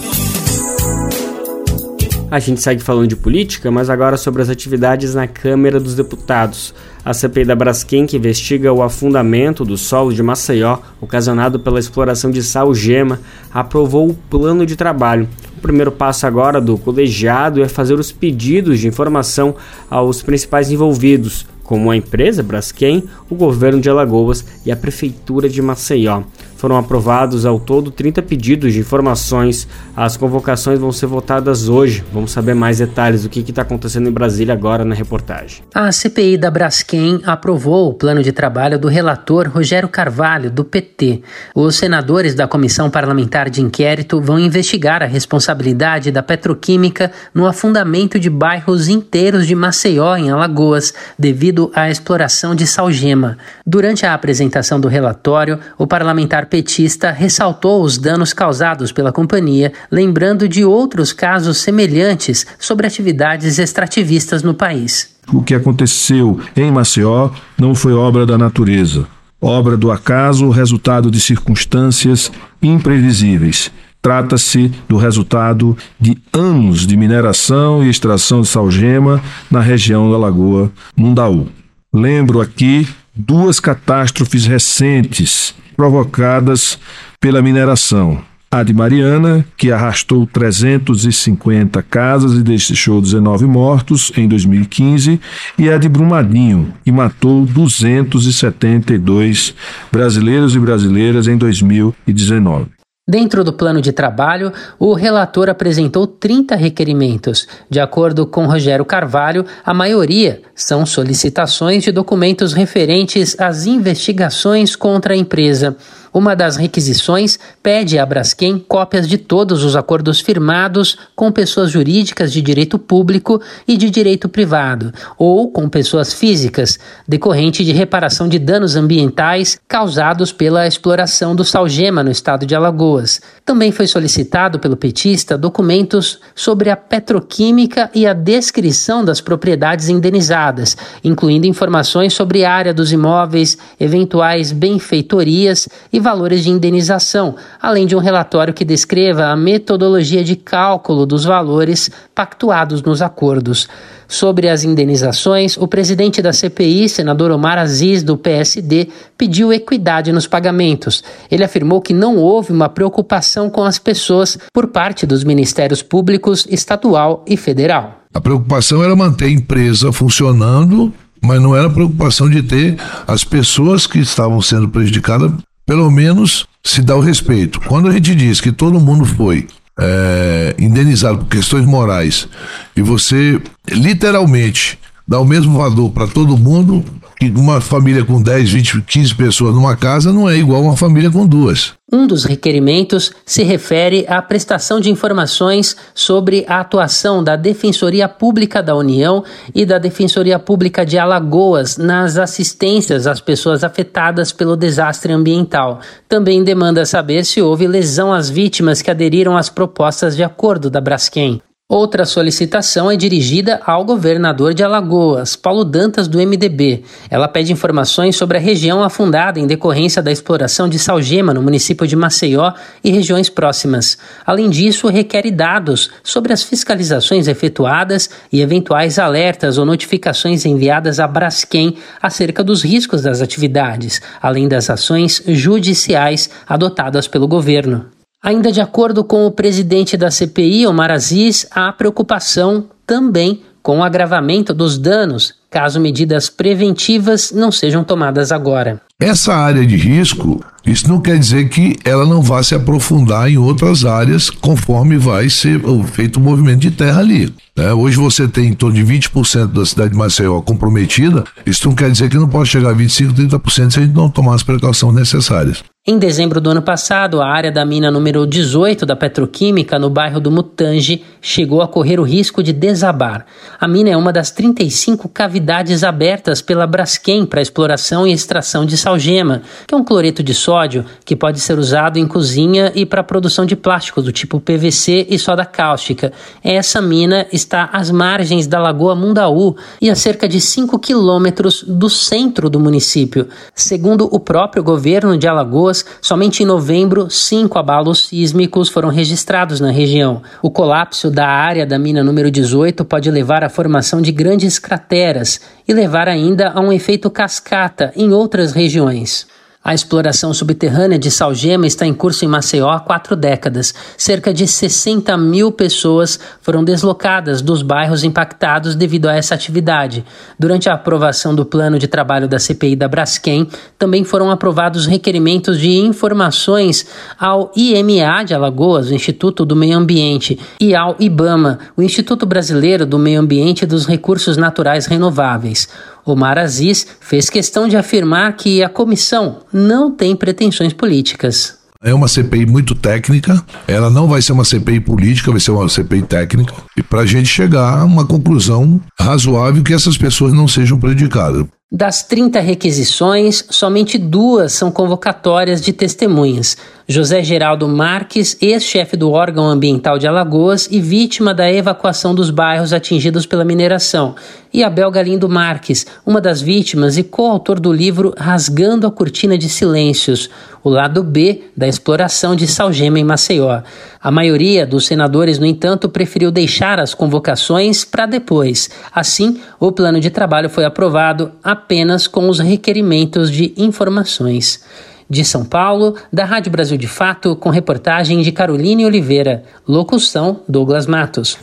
[2.31, 6.75] A gente segue falando de política, mas agora sobre as atividades na Câmara dos Deputados.
[7.05, 12.31] A CPI da Braskem, que investiga o afundamento do solo de Maceió, ocasionado pela exploração
[12.31, 13.19] de sal gema,
[13.53, 15.29] aprovou o plano de trabalho.
[15.59, 19.57] O primeiro passo agora do colegiado é fazer os pedidos de informação
[19.91, 25.61] aos principais envolvidos, como a empresa Braskem, o governo de Alagoas e a prefeitura de
[25.61, 26.23] Maceió.
[26.63, 29.67] Foram aprovados ao todo 30 pedidos de informações.
[29.97, 32.05] As convocações vão ser votadas hoje.
[32.13, 35.65] Vamos saber mais detalhes do que está acontecendo em Brasília agora na reportagem.
[35.75, 41.23] A CPI da Braskem aprovou o plano de trabalho do relator Rogério Carvalho, do PT.
[41.53, 48.21] Os senadores da Comissão Parlamentar de Inquérito vão investigar a responsabilidade da petroquímica no afundamento
[48.21, 53.37] de bairros inteiros de Maceió, em Alagoas, devido à exploração de salgema.
[53.67, 60.47] Durante a apresentação do relatório, o parlamentar petista ressaltou os danos causados pela companhia, lembrando
[60.47, 65.17] de outros casos semelhantes sobre atividades extrativistas no país.
[65.33, 69.07] O que aconteceu em Maceió não foi obra da natureza,
[69.41, 72.31] obra do acaso, resultado de circunstâncias
[72.63, 73.73] imprevisíveis.
[74.03, 80.71] Trata-se do resultado de anos de mineração e extração de salgema na região da Lagoa
[80.95, 81.47] Mundaú.
[81.91, 82.87] Lembro aqui
[83.17, 86.79] duas catástrofes recentes provocadas
[87.21, 88.23] pela mineração.
[88.51, 95.19] A de Mariana, que arrastou 350 casas e deixou 19 mortos em 2015,
[95.59, 99.55] e a de Brumadinho, que matou 272
[99.91, 102.82] brasileiros e brasileiras em 2019.
[103.13, 107.47] Dentro do plano de trabalho, o relator apresentou 30 requerimentos.
[107.69, 115.13] De acordo com Rogério Carvalho, a maioria são solicitações de documentos referentes às investigações contra
[115.13, 115.77] a empresa.
[116.15, 122.31] Uma das requisições pede a Braskem cópias de todos os acordos firmados com pessoas jurídicas
[122.31, 128.39] de direito público e de direito privado, ou com pessoas físicas, decorrente de reparação de
[128.39, 133.23] danos ambientais causados pela exploração do salgema no estado de Alagoas.
[133.43, 140.77] Também foi solicitado pelo petista documentos sobre a petroquímica e a descrição das propriedades indenizadas,
[141.03, 147.97] incluindo informações sobre a área dos imóveis, eventuais benfeitorias e valores de indenização, além de
[147.97, 153.69] um relatório que descreva a metodologia de cálculo dos valores pactuados nos acordos.
[154.07, 160.27] Sobre as indenizações, o presidente da CPI, senador Omar Aziz, do PSD, pediu equidade nos
[160.27, 161.03] pagamentos.
[161.31, 166.47] Ele afirmou que não houve uma preocupação com as pessoas por parte dos ministérios públicos
[166.51, 168.01] estadual e federal.
[168.13, 170.93] A preocupação era manter a empresa funcionando
[171.25, 175.31] mas não era preocupação de ter as pessoas que estavam sendo prejudicadas
[175.67, 177.61] pelo menos se dá o respeito.
[177.61, 179.47] Quando a gente diz que todo mundo foi
[179.79, 182.29] é, indenizado por questões morais
[182.77, 186.85] e você literalmente dá o mesmo valor para todo mundo,
[187.31, 191.27] uma família com 10, 20, 15 pessoas numa casa não é igual uma família com
[191.27, 191.75] duas.
[191.93, 198.63] Um dos requerimentos se refere à prestação de informações sobre a atuação da Defensoria Pública
[198.63, 199.23] da União
[199.55, 205.81] e da Defensoria Pública de Alagoas nas assistências às pessoas afetadas pelo desastre ambiental.
[206.09, 210.81] Também demanda saber se houve lesão às vítimas que aderiram às propostas de acordo da
[210.81, 211.43] Braskem.
[211.75, 216.83] Outra solicitação é dirigida ao governador de Alagoas, Paulo Dantas, do MDB.
[217.09, 221.87] Ela pede informações sobre a região afundada em decorrência da exploração de salgema no município
[221.87, 222.53] de Maceió
[222.85, 223.97] e regiões próximas.
[224.27, 231.09] Além disso, requer dados sobre as fiscalizações efetuadas e eventuais alertas ou notificações enviadas à
[231.09, 237.87] Braskem acerca dos riscos das atividades, além das ações judiciais adotadas pelo governo.
[238.23, 243.83] Ainda de acordo com o presidente da CPI, Omar Aziz, há preocupação também com o
[243.83, 248.81] agravamento dos danos caso medidas preventivas não sejam tomadas agora.
[249.03, 253.37] Essa área de risco, isso não quer dizer que ela não vá se aprofundar em
[253.37, 257.35] outras áreas conforme vai ser feito o movimento de terra ali.
[257.57, 257.73] Né?
[257.73, 261.91] Hoje você tem em torno de 20% da cidade de Maceió comprometida, isso não quer
[261.91, 264.95] dizer que não pode chegar a 25%, 30% se a gente não tomar as precauções
[264.95, 265.65] necessárias.
[265.85, 270.21] Em dezembro do ano passado, a área da mina número 18 da Petroquímica, no bairro
[270.21, 273.27] do Mutange, chegou a correr o risco de desabar.
[273.61, 278.77] A mina é uma das 35 cavidades abertas pela Braskem para exploração e extração de
[278.93, 283.03] salgema, que é um cloreto de sódio que pode ser usado em cozinha e para
[283.03, 286.13] produção de plásticos do tipo PVC e soda cáustica.
[286.43, 291.89] Essa mina está às margens da Lagoa Mundaú e a cerca de 5 quilômetros do
[291.89, 293.29] centro do município.
[293.55, 299.71] Segundo o próprio governo de Alagoas, somente em novembro, cinco abalos sísmicos foram registrados na
[299.71, 300.23] região.
[300.43, 305.41] O colapso da área da mina número 18 pode levar à formação de grandes crateras
[305.67, 309.27] e levar ainda a um efeito cascata em outras regiões.
[309.65, 313.73] A exploração subterrânea de salgema está em curso em Maceió há quatro décadas.
[313.97, 320.05] Cerca de 60 mil pessoas foram deslocadas dos bairros impactados devido a essa atividade.
[320.37, 323.47] Durante a aprovação do plano de trabalho da CPI da Braskem,
[323.79, 326.85] também foram aprovados requerimentos de informações
[327.17, 332.85] ao IMA de Alagoas, o Instituto do Meio Ambiente, e ao IBAMA, o Instituto Brasileiro
[332.85, 335.69] do Meio Ambiente e dos Recursos Naturais Renováveis.
[336.05, 341.59] Omar Aziz fez questão de afirmar que a comissão não tem pretensões políticas.
[341.85, 345.69] É uma CPI muito técnica, ela não vai ser uma CPI política, vai ser uma
[345.69, 350.47] CPI técnica, e para a gente chegar a uma conclusão razoável que essas pessoas não
[350.47, 351.45] sejam prejudicadas.
[351.75, 356.55] Das 30 requisições, somente duas são convocatórias de testemunhas.
[356.87, 362.75] José Geraldo Marques, ex-chefe do órgão ambiental de Alagoas e vítima da evacuação dos bairros
[362.75, 364.15] atingidos pela mineração,
[364.53, 369.49] e Abel Galindo Marques, uma das vítimas e coautor do livro Rasgando a Cortina de
[369.49, 370.29] Silêncios,
[370.63, 373.63] o lado B da exploração de Salgema em Maceió.
[374.01, 378.69] A maioria dos senadores, no entanto, preferiu deixar as convocações para depois.
[378.95, 381.62] Assim, o plano de trabalho foi aprovado apenas
[382.07, 384.65] com os requerimentos de informações.
[385.09, 389.45] De São Paulo, da Rádio Brasil de Fato, com reportagem de Caroline Oliveira.
[389.69, 391.39] Locução: Douglas Matos.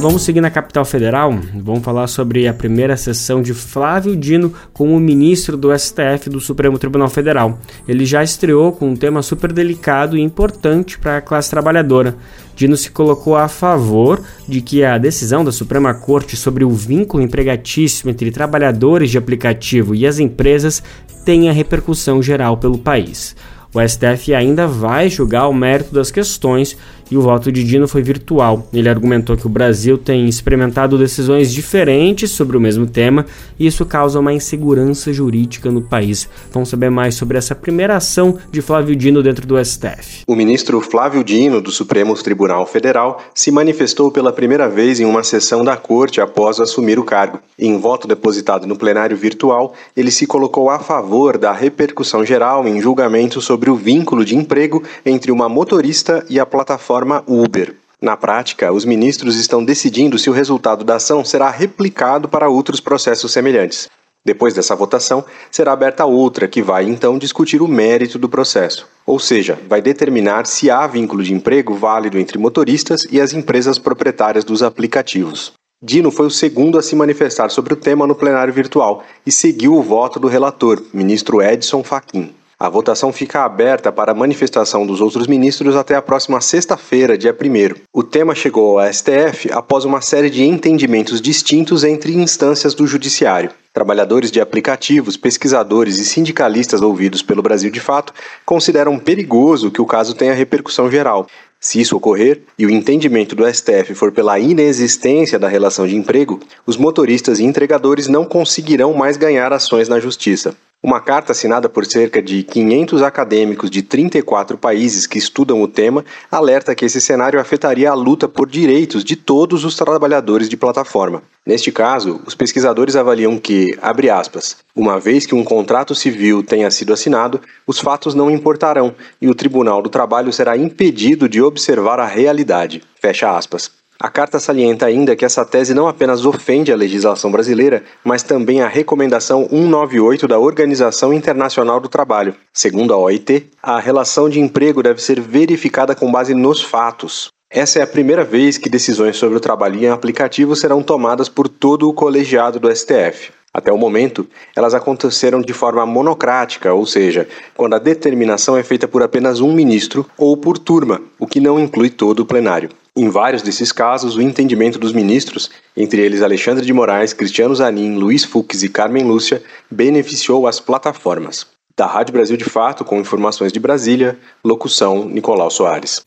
[0.00, 1.34] Vamos seguir na capital federal.
[1.56, 6.78] Vamos falar sobre a primeira sessão de Flávio Dino como ministro do STF do Supremo
[6.78, 7.58] Tribunal Federal.
[7.86, 12.16] Ele já estreou com um tema super delicado e importante para a classe trabalhadora.
[12.54, 17.20] Dino se colocou a favor de que a decisão da Suprema Corte sobre o vínculo
[17.20, 20.80] empregatício entre trabalhadores de aplicativo e as empresas
[21.24, 23.34] tenha repercussão geral pelo país.
[23.74, 26.74] O STF ainda vai julgar o mérito das questões
[27.10, 28.66] e o voto de Dino foi virtual.
[28.72, 33.26] Ele argumentou que o Brasil tem experimentado decisões diferentes sobre o mesmo tema
[33.58, 36.28] e isso causa uma insegurança jurídica no país.
[36.52, 40.22] Vamos saber mais sobre essa primeira ação de Flávio Dino dentro do STF.
[40.26, 45.22] O ministro Flávio Dino, do Supremo Tribunal Federal, se manifestou pela primeira vez em uma
[45.22, 47.40] sessão da corte após assumir o cargo.
[47.58, 52.80] Em voto depositado no plenário virtual, ele se colocou a favor da repercussão geral em
[52.80, 57.74] julgamento sobre o vínculo de emprego entre uma motorista e a plataforma plataforma Uber.
[58.00, 62.80] Na prática, os ministros estão decidindo se o resultado da ação será replicado para outros
[62.80, 63.88] processos semelhantes.
[64.24, 69.18] Depois dessa votação, será aberta outra, que vai então discutir o mérito do processo, ou
[69.18, 74.44] seja, vai determinar se há vínculo de emprego válido entre motoristas e as empresas proprietárias
[74.44, 75.52] dos aplicativos.
[75.80, 79.74] Dino foi o segundo a se manifestar sobre o tema no plenário virtual e seguiu
[79.74, 82.34] o voto do relator, ministro Edson Fachin.
[82.60, 87.32] A votação fica aberta para a manifestação dos outros ministros até a próxima sexta-feira, dia
[87.32, 87.80] 1.
[87.92, 93.52] O tema chegou ao STF após uma série de entendimentos distintos entre instâncias do Judiciário.
[93.72, 98.12] Trabalhadores de aplicativos, pesquisadores e sindicalistas ouvidos pelo Brasil de Fato
[98.44, 101.28] consideram perigoso que o caso tenha repercussão geral.
[101.60, 106.40] Se isso ocorrer e o entendimento do STF for pela inexistência da relação de emprego,
[106.66, 110.56] os motoristas e entregadores não conseguirão mais ganhar ações na justiça.
[110.80, 116.04] Uma carta assinada por cerca de 500 acadêmicos de 34 países que estudam o tema
[116.30, 121.20] alerta que esse cenário afetaria a luta por direitos de todos os trabalhadores de plataforma.
[121.44, 126.70] Neste caso, os pesquisadores avaliam que, abre aspas, uma vez que um contrato civil tenha
[126.70, 131.98] sido assinado, os fatos não importarão e o Tribunal do Trabalho será impedido de observar
[131.98, 132.84] a realidade.
[133.00, 133.77] Fecha aspas.
[134.00, 138.62] A carta salienta ainda que essa tese não apenas ofende a legislação brasileira, mas também
[138.62, 142.32] a Recomendação 198 da Organização Internacional do Trabalho.
[142.52, 147.26] Segundo a OIT, a relação de emprego deve ser verificada com base nos fatos.
[147.50, 151.48] Essa é a primeira vez que decisões sobre o trabalho em aplicativo serão tomadas por
[151.48, 153.32] todo o colegiado do STF.
[153.52, 158.86] Até o momento, elas aconteceram de forma monocrática, ou seja, quando a determinação é feita
[158.86, 162.70] por apenas um ministro ou por turma, o que não inclui todo o plenário.
[162.98, 167.94] Em vários desses casos, o entendimento dos ministros, entre eles Alexandre de Moraes, Cristiano Zanin,
[167.94, 171.46] Luiz Fux e Carmen Lúcia, beneficiou as plataformas.
[171.76, 176.02] Da Rádio Brasil de Fato, com informações de Brasília, locução Nicolau Soares.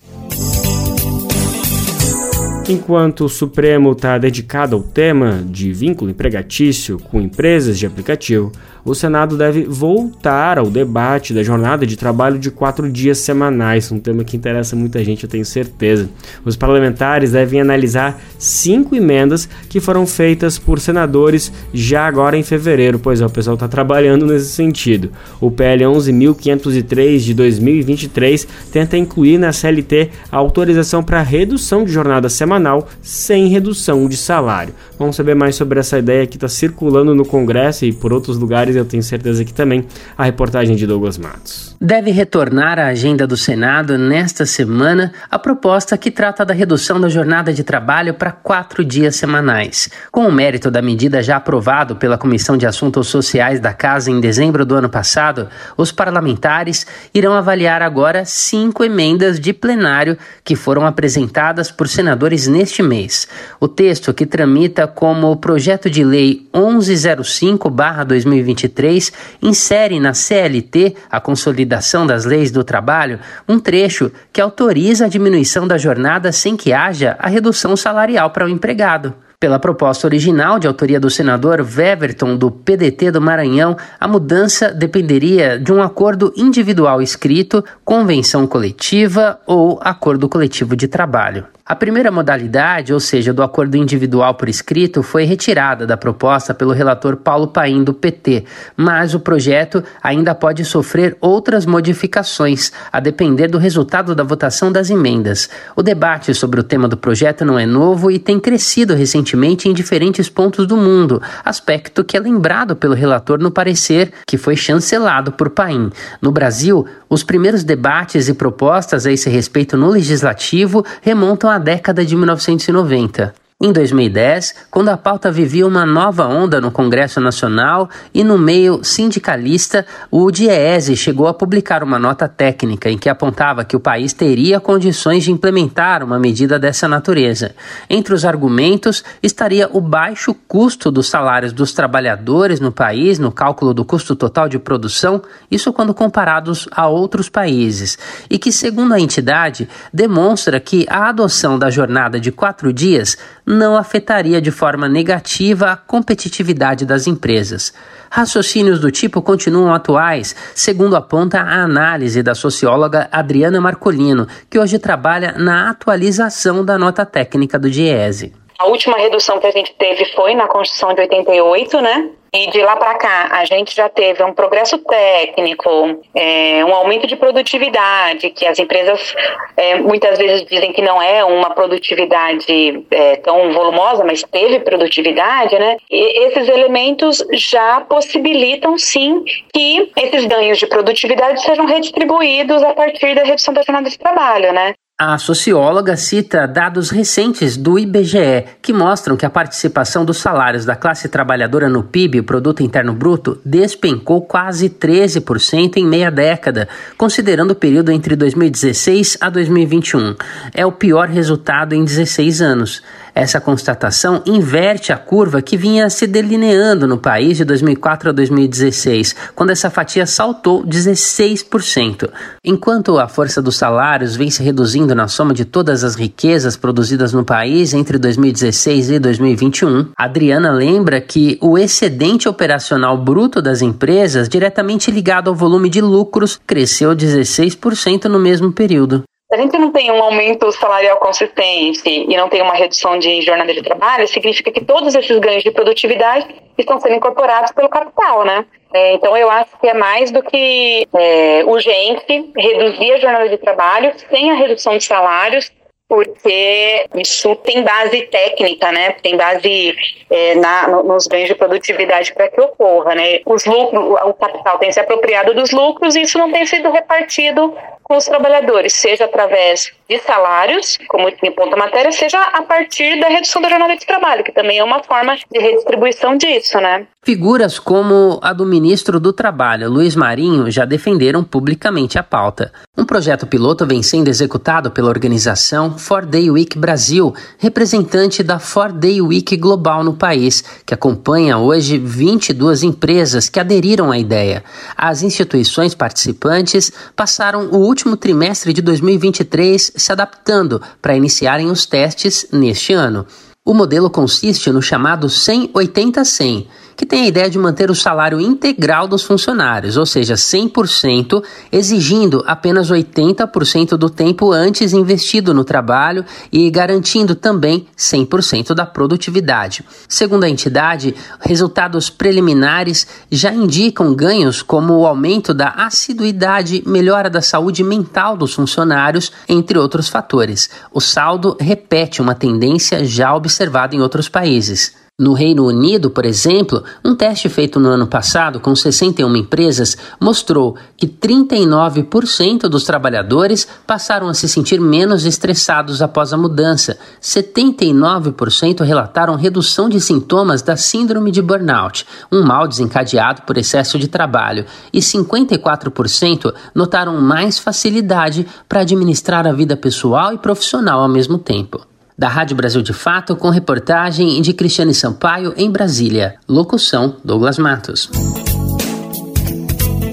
[2.68, 8.52] Enquanto o Supremo está dedicado ao tema de vínculo empregatício com empresas de aplicativo,
[8.84, 14.00] o Senado deve voltar ao debate da jornada de trabalho de quatro dias semanais, um
[14.00, 16.10] tema que interessa muita gente, eu tenho certeza.
[16.44, 23.00] Os parlamentares devem analisar cinco emendas que foram feitas por senadores já agora em fevereiro,
[23.00, 25.12] pois o pessoal está trabalhando nesse sentido.
[25.40, 32.30] O PL 11.503 de 2023 tenta incluir na CLT a autorização para redução de jornada
[32.30, 34.74] semanal sem redução de salário.
[34.98, 38.71] Vamos saber mais sobre essa ideia que está circulando no Congresso e por outros lugares
[38.76, 39.86] eu tenho certeza que também,
[40.18, 41.76] a reportagem de Douglas Matos.
[41.80, 47.10] Deve retornar à agenda do Senado nesta semana a proposta que trata da redução da
[47.10, 49.90] jornada de trabalho para quatro dias semanais.
[50.12, 54.20] Com o mérito da medida já aprovado pela Comissão de Assuntos Sociais da Casa em
[54.20, 60.86] dezembro do ano passado, os parlamentares irão avaliar agora cinco emendas de plenário que foram
[60.86, 63.28] apresentadas por senadores neste mês.
[63.60, 72.06] O texto, que tramita como projeto de lei 1105-2023, 2023 insere na CLT, a Consolidação
[72.06, 77.16] das Leis do Trabalho, um trecho que autoriza a diminuição da jornada sem que haja
[77.20, 79.14] a redução salarial para o empregado.
[79.40, 85.58] Pela proposta original de autoria do senador Weverton do PDT do Maranhão, a mudança dependeria
[85.58, 91.48] de um acordo individual escrito, convenção coletiva ou acordo coletivo de trabalho.
[91.72, 96.74] A primeira modalidade, ou seja, do acordo individual por escrito, foi retirada da proposta pelo
[96.74, 98.44] relator Paulo Paim do PT,
[98.76, 104.90] mas o projeto ainda pode sofrer outras modificações, a depender do resultado da votação das
[104.90, 105.50] emendas.
[105.74, 109.74] O debate sobre o tema do projeto não é novo e tem crescido recentemente em
[109.74, 115.32] diferentes pontos do mundo, aspecto que é lembrado pelo relator no parecer que foi chancelado
[115.32, 115.90] por Paim.
[116.22, 122.04] No Brasil, os primeiros debates e propostas a esse respeito no legislativo remontam a década
[122.04, 123.41] de 1990.
[123.64, 128.84] Em 2010, quando a pauta vivia uma nova onda no Congresso Nacional e no meio
[128.84, 134.14] sindicalista, o DIEESE chegou a publicar uma nota técnica em que apontava que o país
[134.14, 137.54] teria condições de implementar uma medida dessa natureza.
[137.88, 143.76] Entre os argumentos estaria o baixo custo dos salários dos trabalhadores no país no cálculo
[143.76, 147.96] do custo total de produção, isso quando comparados a outros países,
[148.28, 153.16] e que, segundo a entidade, demonstra que a adoção da jornada de quatro dias
[153.52, 157.74] não afetaria de forma negativa a competitividade das empresas.
[158.10, 164.80] Raciocínios do tipo continuam atuais, segundo aponta a análise da socióloga Adriana Marcolino, que hoje
[164.80, 168.34] trabalha na atualização da nota técnica do DIESE.
[168.58, 172.10] A última redução que a gente teve foi na Constituição de 88, né?
[172.34, 175.70] E de lá para cá, a gente já teve um progresso técnico,
[176.16, 179.14] é, um aumento de produtividade, que as empresas
[179.58, 185.60] é, muitas vezes dizem que não é uma produtividade é, tão volumosa, mas teve produtividade,
[185.60, 185.76] né?
[185.90, 193.14] E esses elementos já possibilitam, sim, que esses ganhos de produtividade sejam redistribuídos a partir
[193.14, 194.74] da redução da jornada de trabalho, né?
[195.04, 200.76] A socióloga cita dados recentes do IBGE que mostram que a participação dos salários da
[200.76, 207.50] classe trabalhadora no PIB, o Produto Interno Bruto, despencou quase 13% em meia década, considerando
[207.50, 210.16] o período entre 2016 a 2021.
[210.54, 212.84] É o pior resultado em 16 anos.
[213.14, 219.16] Essa constatação inverte a curva que vinha se delineando no país de 2004 a 2016,
[219.36, 222.10] quando essa fatia saltou 16%.
[222.44, 227.12] Enquanto a força dos salários vem se reduzindo na soma de todas as riquezas produzidas
[227.12, 234.30] no país entre 2016 e 2021, Adriana lembra que o excedente operacional bruto das empresas,
[234.30, 239.04] diretamente ligado ao volume de lucros, cresceu 16% no mesmo período.
[239.32, 243.22] Se a gente não tem um aumento salarial consistente e não tem uma redução de
[243.22, 246.28] jornada de trabalho, significa que todos esses ganhos de produtividade
[246.58, 248.46] estão sendo incorporados pelo capital, né?
[248.74, 253.38] É, então eu acho que é mais do que é, urgente reduzir a jornada de
[253.38, 255.50] trabalho sem a redução de salários,
[255.88, 258.92] porque isso tem base técnica, né?
[259.02, 259.74] Tem base
[260.10, 263.22] é, na, nos ganhos de produtividade para que ocorra, né?
[263.26, 267.54] Os lucros, o capital tem se apropriado dos lucros e isso não tem sido repartido
[267.92, 273.10] com os trabalhadores, seja através de salários, como tinha ponto matéria, seja a partir da
[273.10, 276.88] redução da jornada de trabalho, que também é uma forma de redistribuição disso, né?
[277.04, 282.54] Figuras como a do ministro do Trabalho, Luiz Marinho, já defenderam publicamente a pauta.
[282.78, 288.72] Um projeto piloto vem sendo executado pela organização Four Day Week Brasil, representante da Four
[288.72, 294.44] Day Week Global no país, que acompanha hoje 22 empresas que aderiram à ideia.
[294.78, 302.28] As instituições participantes passaram o último trimestre de 2023 se adaptando para iniciarem os testes
[302.32, 303.06] neste ano.
[303.44, 306.46] O modelo consiste no chamado 100-80-100
[306.82, 312.24] que tem a ideia de manter o salário integral dos funcionários, ou seja, 100%, exigindo
[312.26, 319.64] apenas 80% do tempo antes investido no trabalho e garantindo também 100% da produtividade.
[319.88, 327.22] Segundo a entidade, resultados preliminares já indicam ganhos como o aumento da assiduidade, melhora da
[327.22, 330.50] saúde mental dos funcionários, entre outros fatores.
[330.74, 334.81] O saldo repete uma tendência já observada em outros países.
[335.02, 340.56] No Reino Unido, por exemplo, um teste feito no ano passado com 61 empresas mostrou
[340.78, 346.78] que 39% dos trabalhadores passaram a se sentir menos estressados após a mudança.
[347.02, 353.88] 79% relataram redução de sintomas da síndrome de burnout, um mal desencadeado por excesso de
[353.88, 361.18] trabalho, e 54% notaram mais facilidade para administrar a vida pessoal e profissional ao mesmo
[361.18, 361.71] tempo
[362.02, 366.16] da Rádio Brasil de Fato, com reportagem de Cristiane Sampaio em Brasília.
[366.28, 367.92] Locução: Douglas Matos.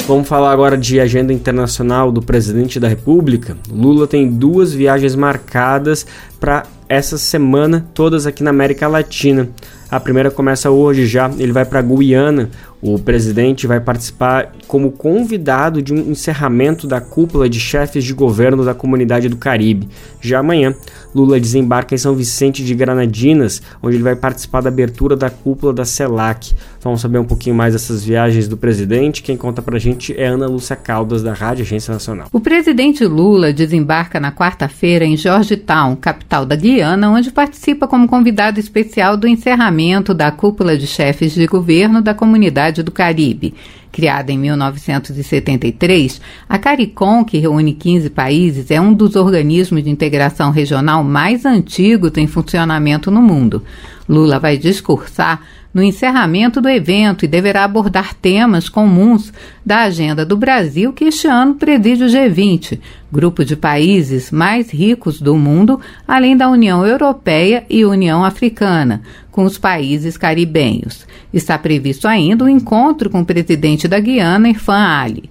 [0.07, 3.59] Vamos falar agora de agenda internacional do presidente da República.
[3.71, 6.07] Lula tem duas viagens marcadas
[6.41, 9.47] para essa semana, todas aqui na América Latina.
[9.91, 12.49] A primeira começa hoje já, ele vai para Guiana.
[12.81, 18.65] O presidente vai participar como convidado de um encerramento da cúpula de chefes de governo
[18.65, 19.89] da comunidade do Caribe.
[20.21, 20.73] Já amanhã,
[21.13, 25.73] Lula desembarca em São Vicente de Granadinas, onde ele vai participar da abertura da cúpula
[25.73, 26.55] da CELAC.
[26.81, 29.25] Vamos saber um pouquinho mais dessas viagens do presidente.
[29.25, 32.29] Quem conta pra gente é Ana Lúcia Caldas, da Rádio Agência Nacional.
[32.33, 38.61] O presidente Lula desembarca na quarta-feira em Georgetown, capital da Guiana, onde participa como convidado
[38.61, 43.55] especial do encerramento da cúpula de chefes de governo da comunidade do Caribe.
[43.91, 50.51] Criada em 1973, a CARICOM, que reúne 15 países, é um dos organismos de integração
[50.51, 53.63] regional mais antigos em funcionamento no mundo.
[54.09, 55.41] Lula vai discursar
[55.73, 59.33] no encerramento do evento e deverá abordar temas comuns
[59.65, 62.81] da agenda do Brasil, que este ano preside o G20,
[63.13, 69.45] grupo de países mais ricos do mundo, além da União Europeia e União Africana, com
[69.45, 71.07] os países caribenhos.
[71.33, 75.31] Está previsto ainda o um encontro com o presidente da Guiana, Irfan Ali.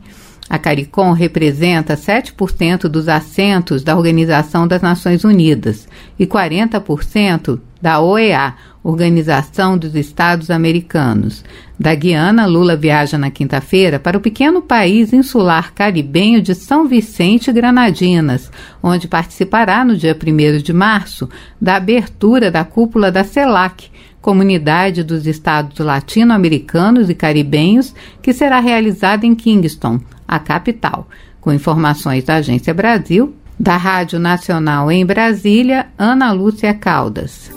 [0.49, 5.87] A CARICOM representa 7% dos assentos da Organização das Nações Unidas
[6.17, 11.43] e 40% da OEA, Organização dos Estados Americanos.
[11.77, 17.49] Da Guiana, Lula viaja na quinta-feira para o pequeno país insular caribenho de São Vicente
[17.49, 18.49] e Granadinas,
[18.81, 21.29] onde participará no dia 1 de março
[21.61, 23.91] da abertura da cúpula da CELAC,
[24.27, 31.07] Comunidade dos Estados Latino-Americanos e Caribenhos, que será realizada em Kingston, a capital.
[31.39, 37.49] Com informações da Agência Brasil, da Rádio Nacional em Brasília, Ana Lúcia Caldas.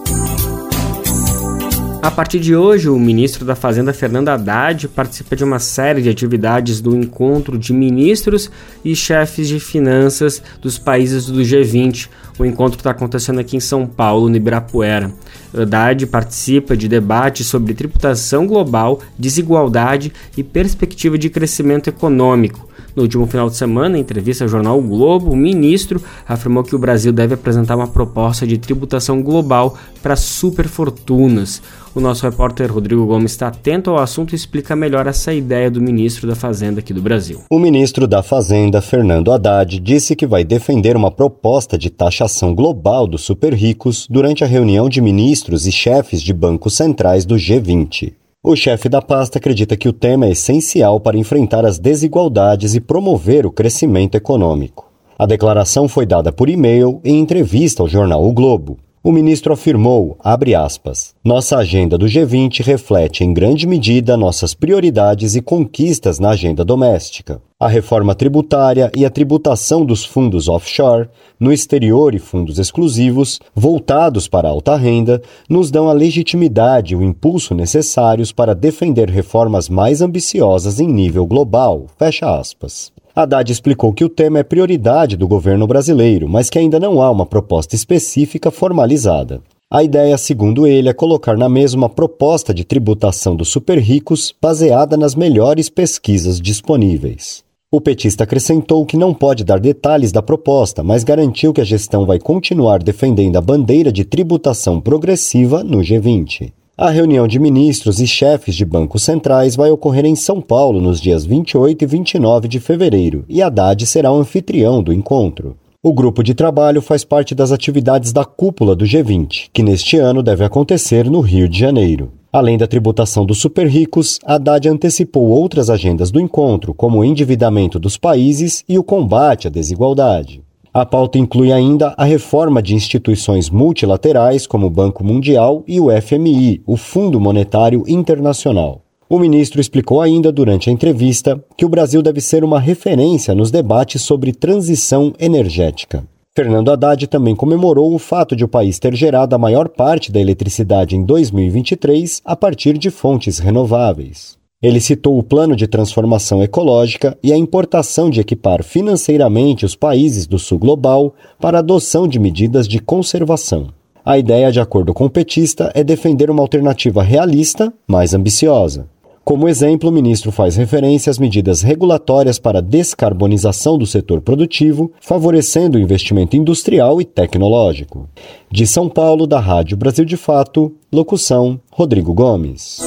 [2.03, 6.09] A partir de hoje, o ministro da Fazenda, Fernando Haddad, participa de uma série de
[6.09, 8.51] atividades do encontro de ministros
[8.83, 12.09] e chefes de finanças dos países do G20.
[12.39, 15.13] O encontro está acontecendo aqui em São Paulo, no Ibirapuera.
[15.55, 22.70] Haddad participa de debates sobre tributação global, desigualdade e perspectiva de crescimento econômico.
[22.95, 26.75] No último final de semana, em entrevista ao jornal o Globo, o ministro afirmou que
[26.75, 31.63] o Brasil deve apresentar uma proposta de tributação global para superfortunas.
[31.93, 35.81] O nosso repórter Rodrigo Gomes está atento ao assunto e explica melhor essa ideia do
[35.81, 37.41] ministro da Fazenda aqui do Brasil.
[37.51, 43.09] O ministro da Fazenda, Fernando Haddad, disse que vai defender uma proposta de taxação global
[43.09, 48.20] dos super ricos durante a reunião de ministros e chefes de bancos centrais do G20.
[48.43, 52.81] O chefe da pasta acredita que o tema é essencial para enfrentar as desigualdades e
[52.81, 54.91] promover o crescimento econômico.
[55.19, 58.79] A declaração foi dada por e-mail em entrevista ao jornal O Globo.
[59.03, 65.41] O ministro afirmou, aspas, nossa agenda do G20 reflete em grande medida nossas prioridades e
[65.41, 67.41] conquistas na agenda doméstica.
[67.59, 74.29] A reforma tributária e a tributação dos fundos offshore, no exterior e fundos exclusivos, voltados
[74.29, 79.71] para a alta renda, nos dão a legitimidade e o impulso necessários para defender reformas
[79.71, 81.87] mais ambiciosas em nível global.
[81.99, 82.93] Fecha aspas.
[83.21, 87.11] Haddad explicou que o tema é prioridade do governo brasileiro, mas que ainda não há
[87.11, 89.43] uma proposta específica formalizada.
[89.71, 94.35] A ideia, segundo ele, é colocar na mesa uma proposta de tributação dos super ricos
[94.41, 97.45] baseada nas melhores pesquisas disponíveis.
[97.71, 102.07] O petista acrescentou que não pode dar detalhes da proposta, mas garantiu que a gestão
[102.07, 106.53] vai continuar defendendo a bandeira de tributação progressiva no G20.
[106.81, 110.99] A reunião de ministros e chefes de bancos centrais vai ocorrer em São Paulo nos
[110.99, 115.59] dias 28 e 29 de fevereiro e Haddad será o anfitrião do encontro.
[115.83, 120.23] O grupo de trabalho faz parte das atividades da cúpula do G20, que neste ano
[120.23, 122.13] deve acontecer no Rio de Janeiro.
[122.33, 127.79] Além da tributação dos super ricos, Haddad antecipou outras agendas do encontro, como o endividamento
[127.79, 130.43] dos países e o combate à desigualdade.
[130.73, 135.89] A pauta inclui ainda a reforma de instituições multilaterais como o Banco Mundial e o
[136.01, 138.83] FMI, o Fundo Monetário Internacional.
[139.09, 143.51] O ministro explicou ainda durante a entrevista que o Brasil deve ser uma referência nos
[143.51, 146.05] debates sobre transição energética.
[146.37, 150.21] Fernando Haddad também comemorou o fato de o país ter gerado a maior parte da
[150.21, 154.40] eletricidade em 2023 a partir de fontes renováveis.
[154.63, 160.27] Ele citou o plano de transformação ecológica e a importação de equipar financeiramente os países
[160.27, 163.69] do sul global para a adoção de medidas de conservação.
[164.05, 168.87] A ideia, de acordo com o petista, é defender uma alternativa realista, mais ambiciosa.
[169.25, 174.93] Como exemplo, o ministro faz referência às medidas regulatórias para a descarbonização do setor produtivo,
[175.01, 178.11] favorecendo o investimento industrial e tecnológico.
[178.51, 182.81] De São Paulo, da Rádio Brasil de Fato, locução Rodrigo Gomes.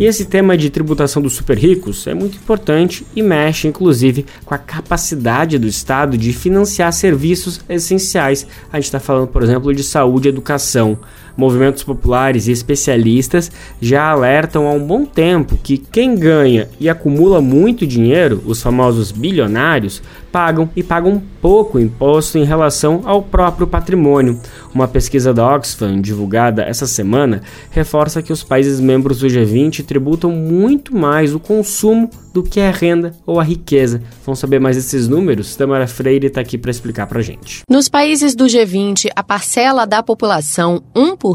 [0.00, 4.54] E esse tema de tributação dos super ricos é muito importante e mexe, inclusive, com
[4.54, 8.46] a capacidade do Estado de financiar serviços essenciais.
[8.72, 10.96] A gente está falando, por exemplo, de saúde e educação.
[11.38, 13.48] Movimentos populares e especialistas
[13.80, 19.12] já alertam há um bom tempo que quem ganha e acumula muito dinheiro, os famosos
[19.12, 24.40] bilionários, pagam e pagam pouco imposto em relação ao próprio patrimônio.
[24.74, 30.32] Uma pesquisa da Oxfam, divulgada essa semana, reforça que os países membros do G20 tributam
[30.32, 34.02] muito mais o consumo do que a renda ou a riqueza.
[34.24, 35.56] Vamos saber mais desses números?
[35.56, 37.62] Tamara Freire está aqui para explicar para gente.
[37.68, 41.27] Nos países do G20, a parcela da população 1%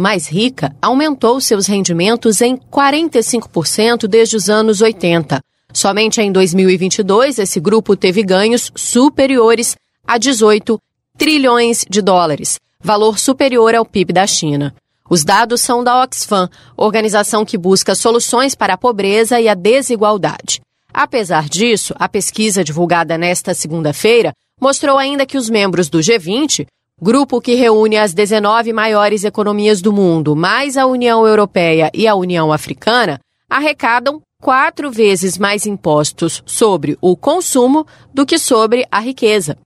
[0.00, 5.40] mais rica aumentou seus rendimentos em 45% desde os anos 80.
[5.72, 9.76] Somente em 2022, esse grupo teve ganhos superiores
[10.06, 10.80] a 18
[11.18, 14.74] trilhões de dólares, valor superior ao PIB da China.
[15.08, 20.60] Os dados são da Oxfam, organização que busca soluções para a pobreza e a desigualdade.
[20.92, 26.66] Apesar disso, a pesquisa divulgada nesta segunda-feira mostrou ainda que os membros do G20,
[27.00, 32.14] grupo que reúne as 19 maiores economias do mundo, mais a União Europeia e a
[32.14, 33.20] União Africana,
[33.50, 39.58] arrecadam quatro vezes mais impostos sobre o consumo do que sobre a riqueza.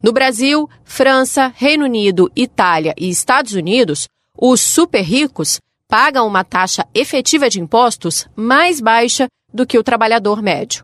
[0.00, 4.06] No Brasil, França, Reino Unido, Itália e Estados Unidos,
[4.38, 10.40] os super ricos pagam uma taxa efetiva de impostos mais baixa do que o trabalhador
[10.40, 10.82] médio.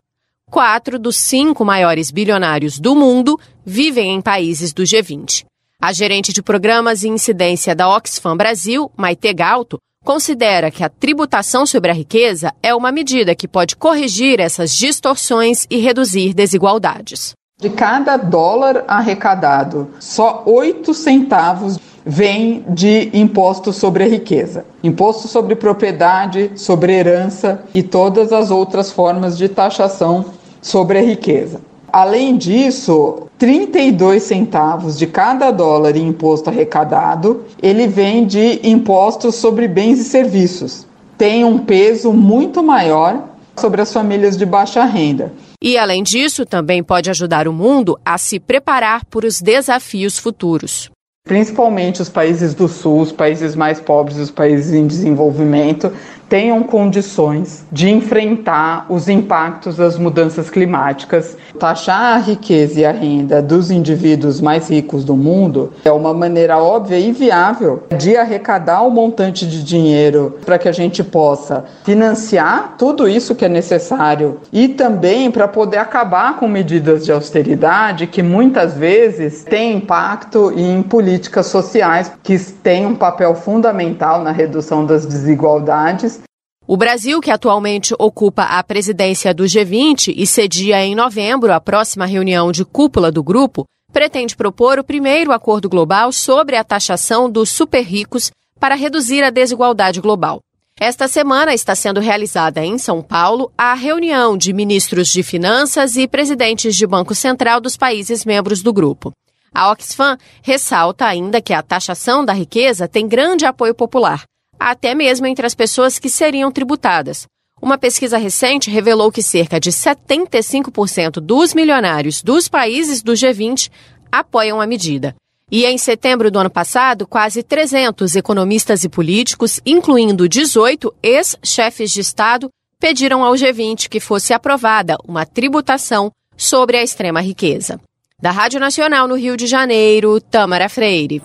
[0.51, 5.45] Quatro dos cinco maiores bilionários do mundo vivem em países do G20.
[5.85, 11.65] A gerente de programas e incidência da Oxfam Brasil, Maite Galto, considera que a tributação
[11.65, 17.33] sobre a riqueza é uma medida que pode corrigir essas distorções e reduzir desigualdades.
[17.59, 25.53] De cada dólar arrecadado, só 8 centavos vem de imposto sobre a riqueza, imposto sobre
[25.53, 30.27] propriedade, sobre herança e todas as outras formas de taxação
[30.61, 31.59] sobre a riqueza.
[31.93, 39.67] Além disso, 32 centavos de cada dólar em imposto arrecadado, ele vem de impostos sobre
[39.67, 40.87] bens e serviços.
[41.19, 45.31] Tem um peso muito maior sobre as famílias de baixa renda.
[45.61, 50.89] E, além disso, também pode ajudar o mundo a se preparar para os desafios futuros.
[51.25, 55.93] Principalmente os países do Sul, os países mais pobres, os países em desenvolvimento,
[56.29, 61.37] tenham condições de enfrentar os impactos das mudanças climáticas.
[61.59, 66.57] Taxar a riqueza e a renda dos indivíduos mais ricos do mundo é uma maneira
[66.57, 71.65] óbvia e viável de arrecadar o um montante de dinheiro para que a gente possa
[71.83, 78.07] financiar tudo isso que é necessário e também para poder acabar com medidas de austeridade
[78.07, 84.85] que muitas vezes têm impacto em políticas sociais que têm um papel fundamental na redução
[84.85, 86.22] das desigualdades
[86.65, 92.05] o Brasil, que atualmente ocupa a presidência do G20 e cedia em novembro a próxima
[92.05, 97.49] reunião de cúpula do grupo, pretende propor o primeiro acordo global sobre a taxação dos
[97.49, 100.39] super ricos para reduzir a desigualdade global.
[100.79, 106.07] Esta semana está sendo realizada em São Paulo a reunião de ministros de finanças e
[106.07, 109.11] presidentes de Banco Central dos países membros do grupo.
[109.53, 114.23] A Oxfam ressalta ainda que a taxação da riqueza tem grande apoio popular
[114.59, 117.25] até mesmo entre as pessoas que seriam tributadas.
[117.61, 123.69] Uma pesquisa recente revelou que cerca de 75% dos milionários dos países do G20
[124.11, 125.15] apoiam a medida.
[125.49, 132.01] E em setembro do ano passado, quase 300 economistas e políticos, incluindo 18 ex-chefes de
[132.01, 132.49] Estado,
[132.79, 137.79] pediram ao G20 que fosse aprovada uma tributação sobre a extrema riqueza.
[138.21, 141.21] Da Rádio Nacional no Rio de Janeiro, Tamara Freire.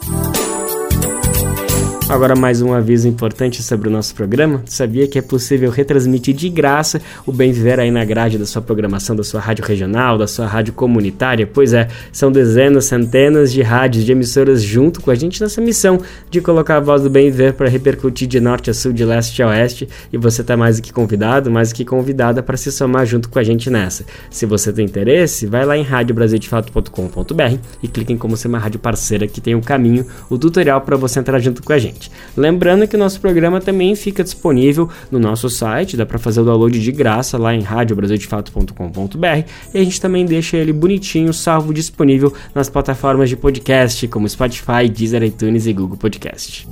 [2.09, 4.63] Agora mais um aviso importante sobre o nosso programa.
[4.65, 8.63] Sabia que é possível retransmitir de graça o Bem Viver aí na grade da sua
[8.63, 11.47] programação, da sua rádio regional, da sua rádio comunitária?
[11.47, 16.01] Pois é, são dezenas, centenas de rádios, de emissoras junto com a gente nessa missão
[16.31, 19.43] de colocar a voz do Bem Viver para repercutir de norte a sul, de leste
[19.43, 19.87] a oeste.
[20.11, 23.29] E você está mais do que convidado, mais do que convidada para se somar junto
[23.29, 24.07] com a gente nessa.
[24.31, 28.81] Se você tem interesse, vai lá em radiobrasildefato.com.br e clique em como ser uma rádio
[28.81, 31.98] parceira que tem o um caminho, o tutorial para você entrar junto com a gente
[32.37, 36.45] Lembrando que o nosso programa também fica disponível no nosso site, dá para fazer o
[36.45, 39.27] download de graça lá em radiobrasildefato.com.br
[39.75, 44.89] e a gente também deixa ele bonitinho, salvo disponível nas plataformas de podcast como Spotify,
[44.89, 46.69] Deezer, iTunes e Google Podcast.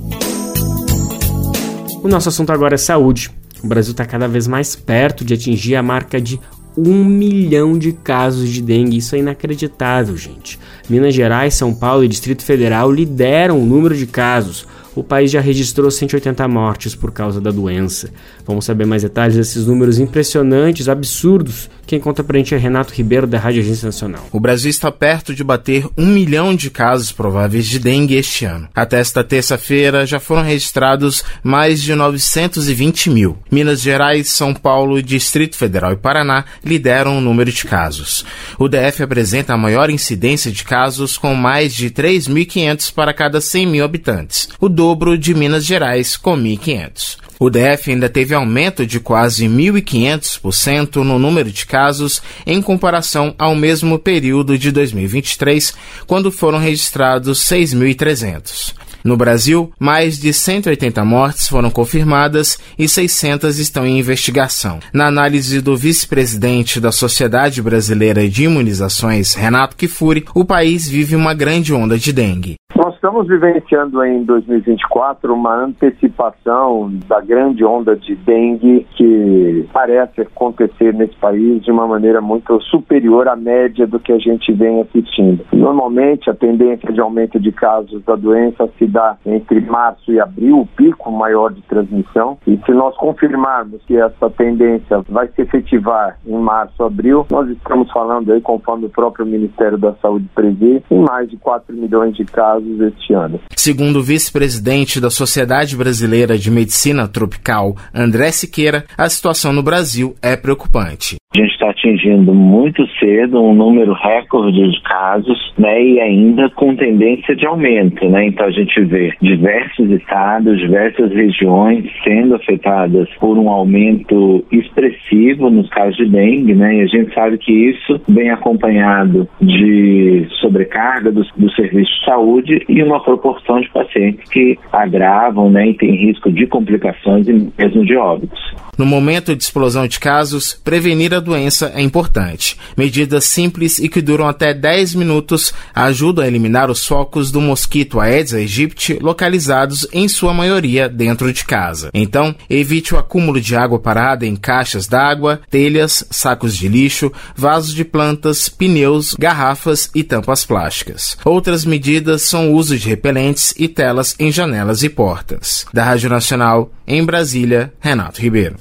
[2.03, 3.29] O nosso assunto agora é saúde.
[3.63, 6.39] O Brasil está cada vez mais perto de atingir a marca de
[6.77, 8.97] um milhão de casos de dengue.
[8.97, 10.59] Isso é inacreditável, gente.
[10.87, 14.67] Minas Gerais, São Paulo e Distrito Federal lideram o número de casos.
[14.99, 18.09] O país já registrou 180 mortes por causa da doença.
[18.45, 21.69] Vamos saber mais detalhes desses números impressionantes, absurdos.
[21.85, 24.25] Quem conta pra gente é Renato Ribeiro, da Rádio Agência Nacional.
[24.31, 28.67] O Brasil está perto de bater um milhão de casos prováveis de dengue este ano.
[28.75, 33.37] Até esta terça-feira já foram registrados mais de 920 mil.
[33.51, 38.25] Minas Gerais, São Paulo, Distrito Federal e Paraná lideram o número de casos.
[38.57, 43.67] O DF apresenta a maior incidência de casos, com mais de 3.500 para cada 100
[43.67, 44.67] mil habitantes, o
[45.17, 47.17] de Minas Gerais, com 1.500.
[47.39, 53.55] O DF ainda teve aumento de quase 1.500% no número de casos em comparação ao
[53.55, 55.73] mesmo período de 2023,
[56.07, 58.73] quando foram registrados 6.300.
[59.03, 64.79] No Brasil, mais de 180 mortes foram confirmadas e 600 estão em investigação.
[64.91, 71.33] Na análise do vice-presidente da Sociedade Brasileira de Imunizações, Renato Kifuri, o país vive uma
[71.33, 72.55] grande onda de dengue.
[72.97, 81.15] Estamos vivenciando em 2024 uma antecipação da grande onda de dengue que parece acontecer nesse
[81.17, 85.45] país de uma maneira muito superior à média do que a gente vem assistindo.
[85.53, 90.61] Normalmente, a tendência de aumento de casos da doença se dá entre março e abril,
[90.61, 92.39] o pico maior de transmissão.
[92.47, 97.91] E se nós confirmarmos que essa tendência vai se efetivar em março, abril, nós estamos
[97.91, 102.25] falando aí, conforme o próprio Ministério da Saúde prevê, em mais de 4 milhões de
[102.25, 103.39] casos este ano.
[103.55, 110.15] Segundo o vice-presidente da Sociedade Brasileira de Medicina Tropical, André Siqueira, a situação no Brasil
[110.21, 111.17] é preocupante.
[111.37, 117.35] Gente está atingindo muito cedo um número recorde de casos, né, e ainda com tendência
[117.35, 118.25] de aumento, né?
[118.25, 125.69] Então a gente vê diversos estados, diversas regiões sendo afetadas por um aumento expressivo nos
[125.69, 126.77] casos de dengue, né?
[126.77, 132.65] E a gente sabe que isso vem acompanhado de sobrecarga do, do serviço de saúde
[132.67, 137.85] e uma proporção de pacientes que agravam, né, e tem risco de complicações e mesmo
[137.85, 138.39] de óbitos.
[138.77, 142.57] No momento de explosão de casos, prevenir a doença é importante.
[142.75, 147.99] Medidas simples e que duram até 10 minutos ajudam a eliminar os focos do mosquito
[147.99, 151.89] Aedes aegypti localizados em sua maioria dentro de casa.
[151.93, 157.73] Então, evite o acúmulo de água parada em caixas d'água, telhas, sacos de lixo, vasos
[157.73, 161.17] de plantas, pneus, garrafas e tampas plásticas.
[161.25, 165.65] Outras medidas são o uso de repelentes e telas em janelas e portas.
[165.73, 168.55] Da Rádio Nacional, em Brasília, Renato Ribeiro.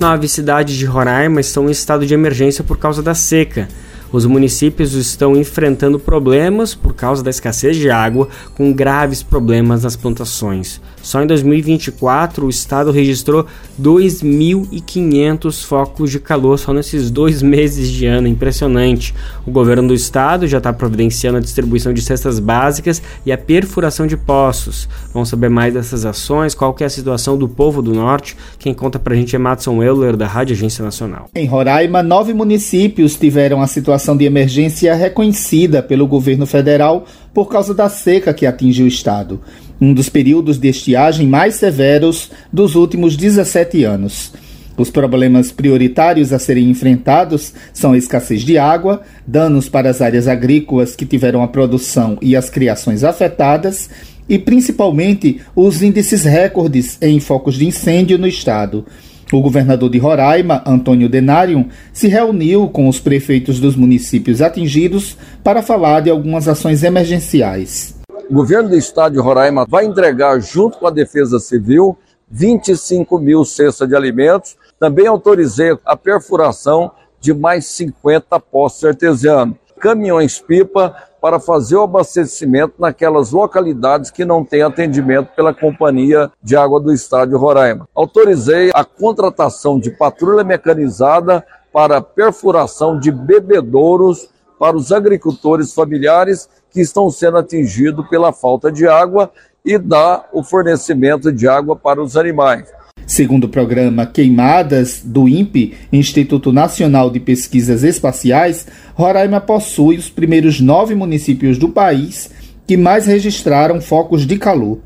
[0.00, 3.68] Nove cidades de Roraima estão em estado de emergência por causa da seca.
[4.10, 9.96] Os municípios estão enfrentando problemas por causa da escassez de água, com graves problemas nas
[9.96, 10.80] plantações.
[11.02, 13.46] Só em 2024 o estado registrou
[13.80, 19.14] 2.500 focos de calor só nesses dois meses de ano, impressionante.
[19.46, 24.06] O governo do estado já está providenciando a distribuição de cestas básicas e a perfuração
[24.06, 24.88] de poços.
[25.12, 28.36] Vamos saber mais dessas ações, qual que é a situação do povo do norte.
[28.58, 31.28] Quem conta pra gente é Matson Euler, da Rádio Agência Nacional.
[31.34, 37.72] Em Roraima, nove municípios tiveram a situação de emergência reconhecida pelo governo federal por causa
[37.72, 39.40] da seca que atingiu o estado
[39.80, 44.32] um dos períodos de estiagem mais severos dos últimos 17 anos.
[44.76, 50.26] Os problemas prioritários a serem enfrentados são a escassez de água, danos para as áreas
[50.26, 53.90] agrícolas que tiveram a produção e as criações afetadas,
[54.28, 58.86] e principalmente os índices recordes em focos de incêndio no estado.
[59.32, 65.62] O governador de Roraima, Antônio Denarium, se reuniu com os prefeitos dos municípios atingidos para
[65.62, 67.99] falar de algumas ações emergenciais.
[68.30, 71.98] O governo do estado de Roraima vai entregar, junto com a Defesa Civil,
[72.30, 74.56] 25 mil cestas de alimentos.
[74.78, 83.32] Também autorizei a perfuração de mais 50 postos artesianos, caminhões-pipa para fazer o abastecimento naquelas
[83.32, 87.88] localidades que não têm atendimento pela Companhia de Água do Estado de Roraima.
[87.92, 96.80] Autorizei a contratação de patrulha mecanizada para perfuração de bebedouros para os agricultores familiares que
[96.80, 99.30] estão sendo atingidos pela falta de água
[99.64, 102.68] e dá o fornecimento de água para os animais.
[103.06, 110.60] Segundo o programa Queimadas do INPE, Instituto Nacional de Pesquisas Espaciais, Roraima possui os primeiros
[110.60, 112.30] nove municípios do país
[112.66, 114.78] que mais registraram focos de calor.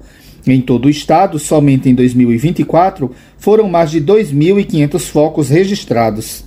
[0.47, 6.45] Em todo o estado, somente em 2024, foram mais de 2.500 focos registrados.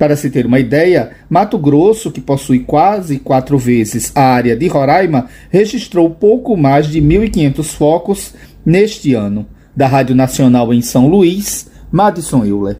[0.00, 4.66] Para se ter uma ideia, Mato Grosso, que possui quase quatro vezes a área de
[4.66, 8.34] Roraima, registrou pouco mais de 1.500 focos
[8.64, 9.46] neste ano.
[9.76, 12.76] Da Rádio Nacional em São Luís, Madison Euler.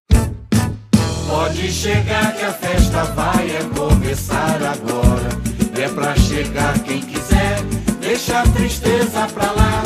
[1.28, 5.28] Pode chegar que a festa vai é começar agora.
[5.78, 7.58] É pra chegar quem quiser
[8.00, 9.82] deixa a tristeza pra lá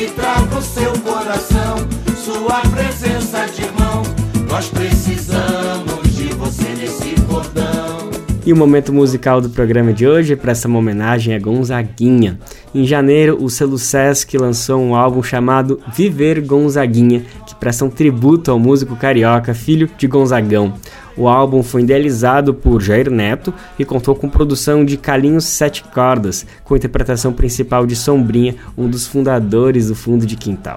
[0.00, 1.78] e traga o seu coração,
[2.16, 4.04] sua presença de irmão.
[4.48, 6.05] Nós precisamos
[6.36, 8.10] você nesse cordão.
[8.46, 12.38] E o momento musical do programa de hoje presta uma homenagem a Gonzaguinha.
[12.72, 18.52] Em janeiro, o selo Sesc lançou um álbum chamado Viver Gonzaguinha, que presta um tributo
[18.52, 20.74] ao músico carioca, filho de Gonzagão.
[21.16, 26.46] O álbum foi idealizado por Jair Neto e contou com produção de Calinhos Sete Cordas,
[26.62, 30.76] com interpretação principal de Sombrinha, um dos fundadores do Fundo de Quintal.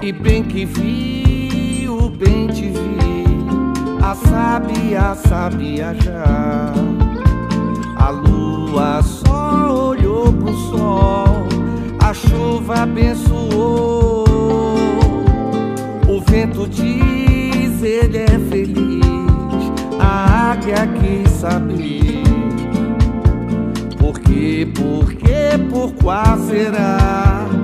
[4.27, 6.73] Sabia sabia já.
[7.95, 11.47] A lua só olhou pro sol,
[12.03, 14.25] a chuva abençoou.
[16.07, 19.03] O vento diz ele é feliz,
[19.99, 22.23] a águia quis saber.
[23.97, 27.58] Por quê, por quê, por qual será?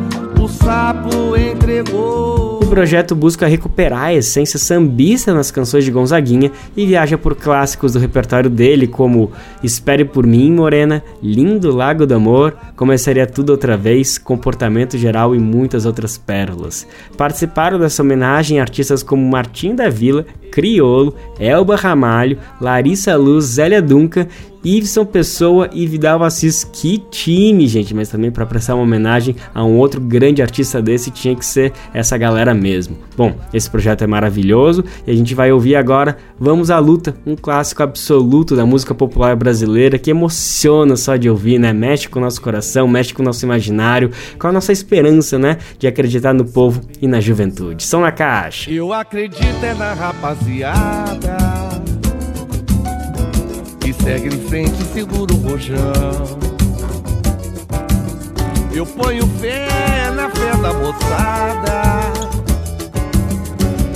[0.46, 2.60] O sapo entregou.
[2.62, 7.94] O projeto busca recuperar a essência sambista nas canções de Gonzaguinha e viaja por clássicos
[7.94, 9.32] do repertório dele, como
[9.64, 15.40] Espere por mim, Morena, Lindo Lago do Amor, Começaria Tudo Outra Vez, Comportamento Geral e
[15.40, 16.88] muitas outras pérolas.
[17.18, 24.28] Participaram dessa homenagem artistas como Martim da Vila, Criolo, Elba Ramalho, Larissa Luz, Zélia Duncan
[24.66, 26.64] Iveson Pessoa e Vidal Assis.
[26.64, 27.94] Que time, gente!
[27.94, 31.72] Mas também para prestar uma homenagem a um outro grande artista desse, tinha que ser
[31.94, 32.98] essa galera mesmo.
[33.16, 37.36] Bom, esse projeto é maravilhoso e a gente vai ouvir agora Vamos à Luta, um
[37.36, 41.72] clássico absoluto da música popular brasileira que emociona só de ouvir, né?
[41.72, 45.58] Mexe com o nosso coração, mexe com o nosso imaginário, com a nossa esperança, né?
[45.78, 47.84] De acreditar no povo e na juventude.
[47.84, 48.70] São na caixa.
[48.70, 51.45] Eu acredito é na rapaziada
[54.04, 56.40] segue em frente segura o rojão.
[58.74, 61.86] Eu ponho fé na fé da moçada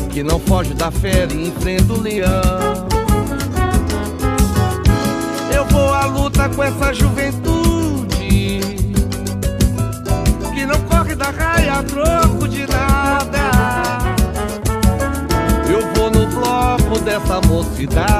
[0.09, 2.87] que não foge da fé e enfrenta o leão.
[5.55, 8.59] Eu vou à luta com essa juventude
[10.53, 13.51] que não corre da raia a troco de nada.
[15.69, 18.18] Eu vou no bloco dessa mocidade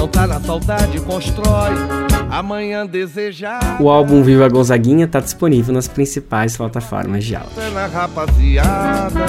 [0.00, 1.74] não tá na saudade constrói
[2.30, 3.76] amanhã desejar.
[3.78, 7.50] O álbum Viva Gonzaguinha está disponível nas principais plataformas de áudio.
[7.74, 9.26] Na rapaziada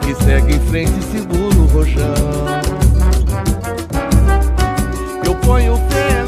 [0.00, 0.92] que segue em frente
[1.36, 2.14] o rojão.
[5.26, 6.21] Eu ponho fé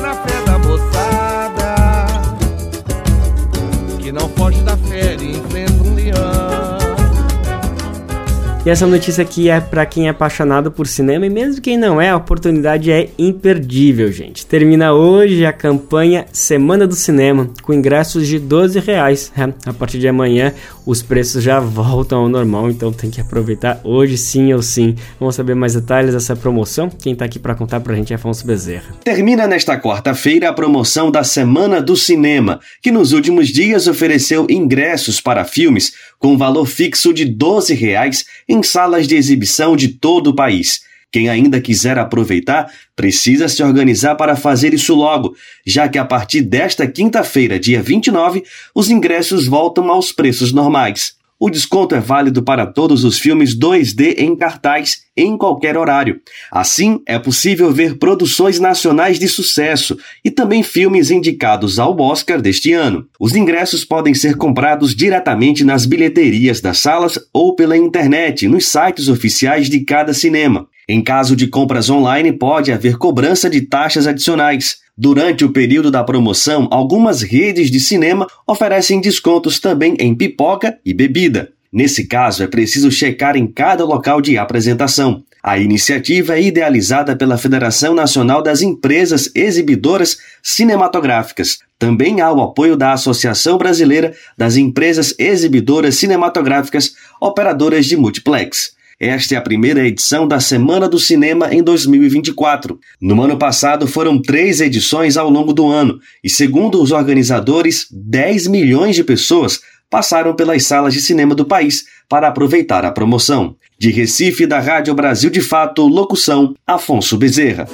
[8.66, 12.00] E essa notícia aqui é para quem é apaixonado por cinema e mesmo quem não
[12.00, 14.46] é, a oportunidade é imperdível, gente.
[14.46, 19.30] Termina hoje a campanha Semana do Cinema com ingressos de 12 reais.
[19.36, 20.54] É, a partir de amanhã
[20.86, 24.94] os preços já voltam ao normal, então tem que aproveitar hoje sim ou sim.
[25.20, 26.88] Vamos saber mais detalhes dessa promoção?
[26.88, 28.94] Quem tá aqui para contar pra gente é Afonso Bezerra.
[29.04, 35.20] Termina nesta quarta-feira a promoção da Semana do Cinema, que nos últimos dias ofereceu ingressos
[35.20, 35.92] para filmes
[36.24, 40.80] com valor fixo de 12 reais em salas de exibição de todo o país.
[41.12, 46.40] Quem ainda quiser aproveitar, precisa se organizar para fazer isso logo, já que a partir
[46.40, 48.42] desta quinta-feira, dia 29,
[48.74, 51.14] os ingressos voltam aos preços normais.
[51.38, 56.20] O desconto é válido para todos os filmes 2D em cartaz em qualquer horário.
[56.50, 62.72] Assim, é possível ver produções nacionais de sucesso e também filmes indicados ao Oscar deste
[62.72, 63.06] ano.
[63.18, 69.08] Os ingressos podem ser comprados diretamente nas bilheterias das salas ou pela internet, nos sites
[69.08, 70.68] oficiais de cada cinema.
[70.88, 74.83] Em caso de compras online, pode haver cobrança de taxas adicionais.
[74.96, 80.94] Durante o período da promoção, algumas redes de cinema oferecem descontos também em pipoca e
[80.94, 81.52] bebida.
[81.72, 85.24] Nesse caso, é preciso checar em cada local de apresentação.
[85.42, 91.58] A iniciativa é idealizada pela Federação Nacional das Empresas Exibidoras Cinematográficas.
[91.76, 98.74] Também há o apoio da Associação Brasileira das Empresas Exibidoras Cinematográficas Operadoras de Multiplex.
[99.06, 102.80] Esta é a primeira edição da Semana do Cinema em 2024.
[102.98, 108.46] No ano passado foram três edições ao longo do ano, e segundo os organizadores, 10
[108.46, 113.56] milhões de pessoas passaram pelas salas de cinema do país para aproveitar a promoção.
[113.78, 117.68] De Recife, da Rádio Brasil de Fato, locução Afonso Bezerra.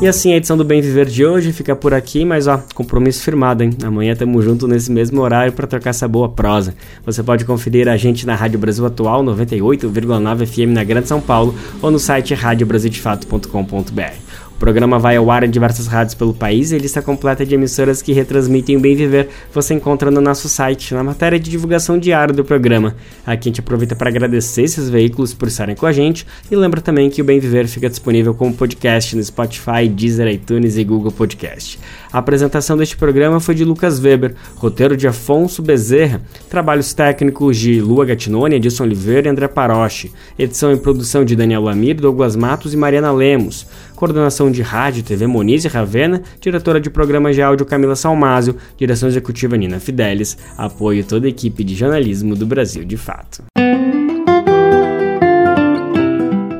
[0.00, 3.20] E assim a edição do Bem Viver de hoje fica por aqui, mas ó, compromisso
[3.20, 3.70] firmado, hein?
[3.82, 6.72] Amanhã tamo junto nesse mesmo horário para trocar essa boa prosa.
[7.04, 11.52] Você pode conferir a gente na Rádio Brasil Atual 98,9 FM na Grande São Paulo
[11.82, 14.27] ou no site radiobrasildefato.com.br.
[14.58, 17.54] O programa vai ao ar em diversas rádios pelo país e a lista completa de
[17.54, 21.96] emissoras que retransmitem o Bem Viver você encontra no nosso site, na matéria de divulgação
[21.96, 22.96] diária do programa.
[23.24, 26.80] Aqui a gente aproveita para agradecer esses veículos por estarem com a gente e lembra
[26.80, 31.12] também que o Bem Viver fica disponível como podcast no Spotify, Deezer, iTunes e Google
[31.12, 31.78] Podcast.
[32.12, 37.80] A apresentação deste programa foi de Lucas Weber, roteiro de Afonso Bezerra, trabalhos técnicos de
[37.80, 42.74] Lua Gatinoni, Edson Oliveira e André Paroche, edição e produção de Daniel Lamir, Douglas Matos
[42.74, 43.66] e Mariana Lemos,
[43.98, 49.08] coordenação de rádio e TV Monize Ravena, diretora de programas de áudio Camila Salmásio, direção
[49.08, 53.42] executiva Nina Fidelis, apoio toda a equipe de jornalismo do Brasil de Fato.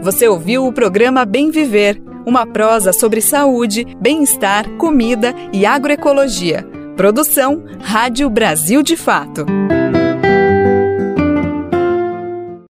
[0.03, 6.67] Você ouviu o programa Bem Viver, uma prosa sobre saúde, bem-estar, comida e agroecologia.
[6.97, 9.47] Produção Rádio Brasil de Fato.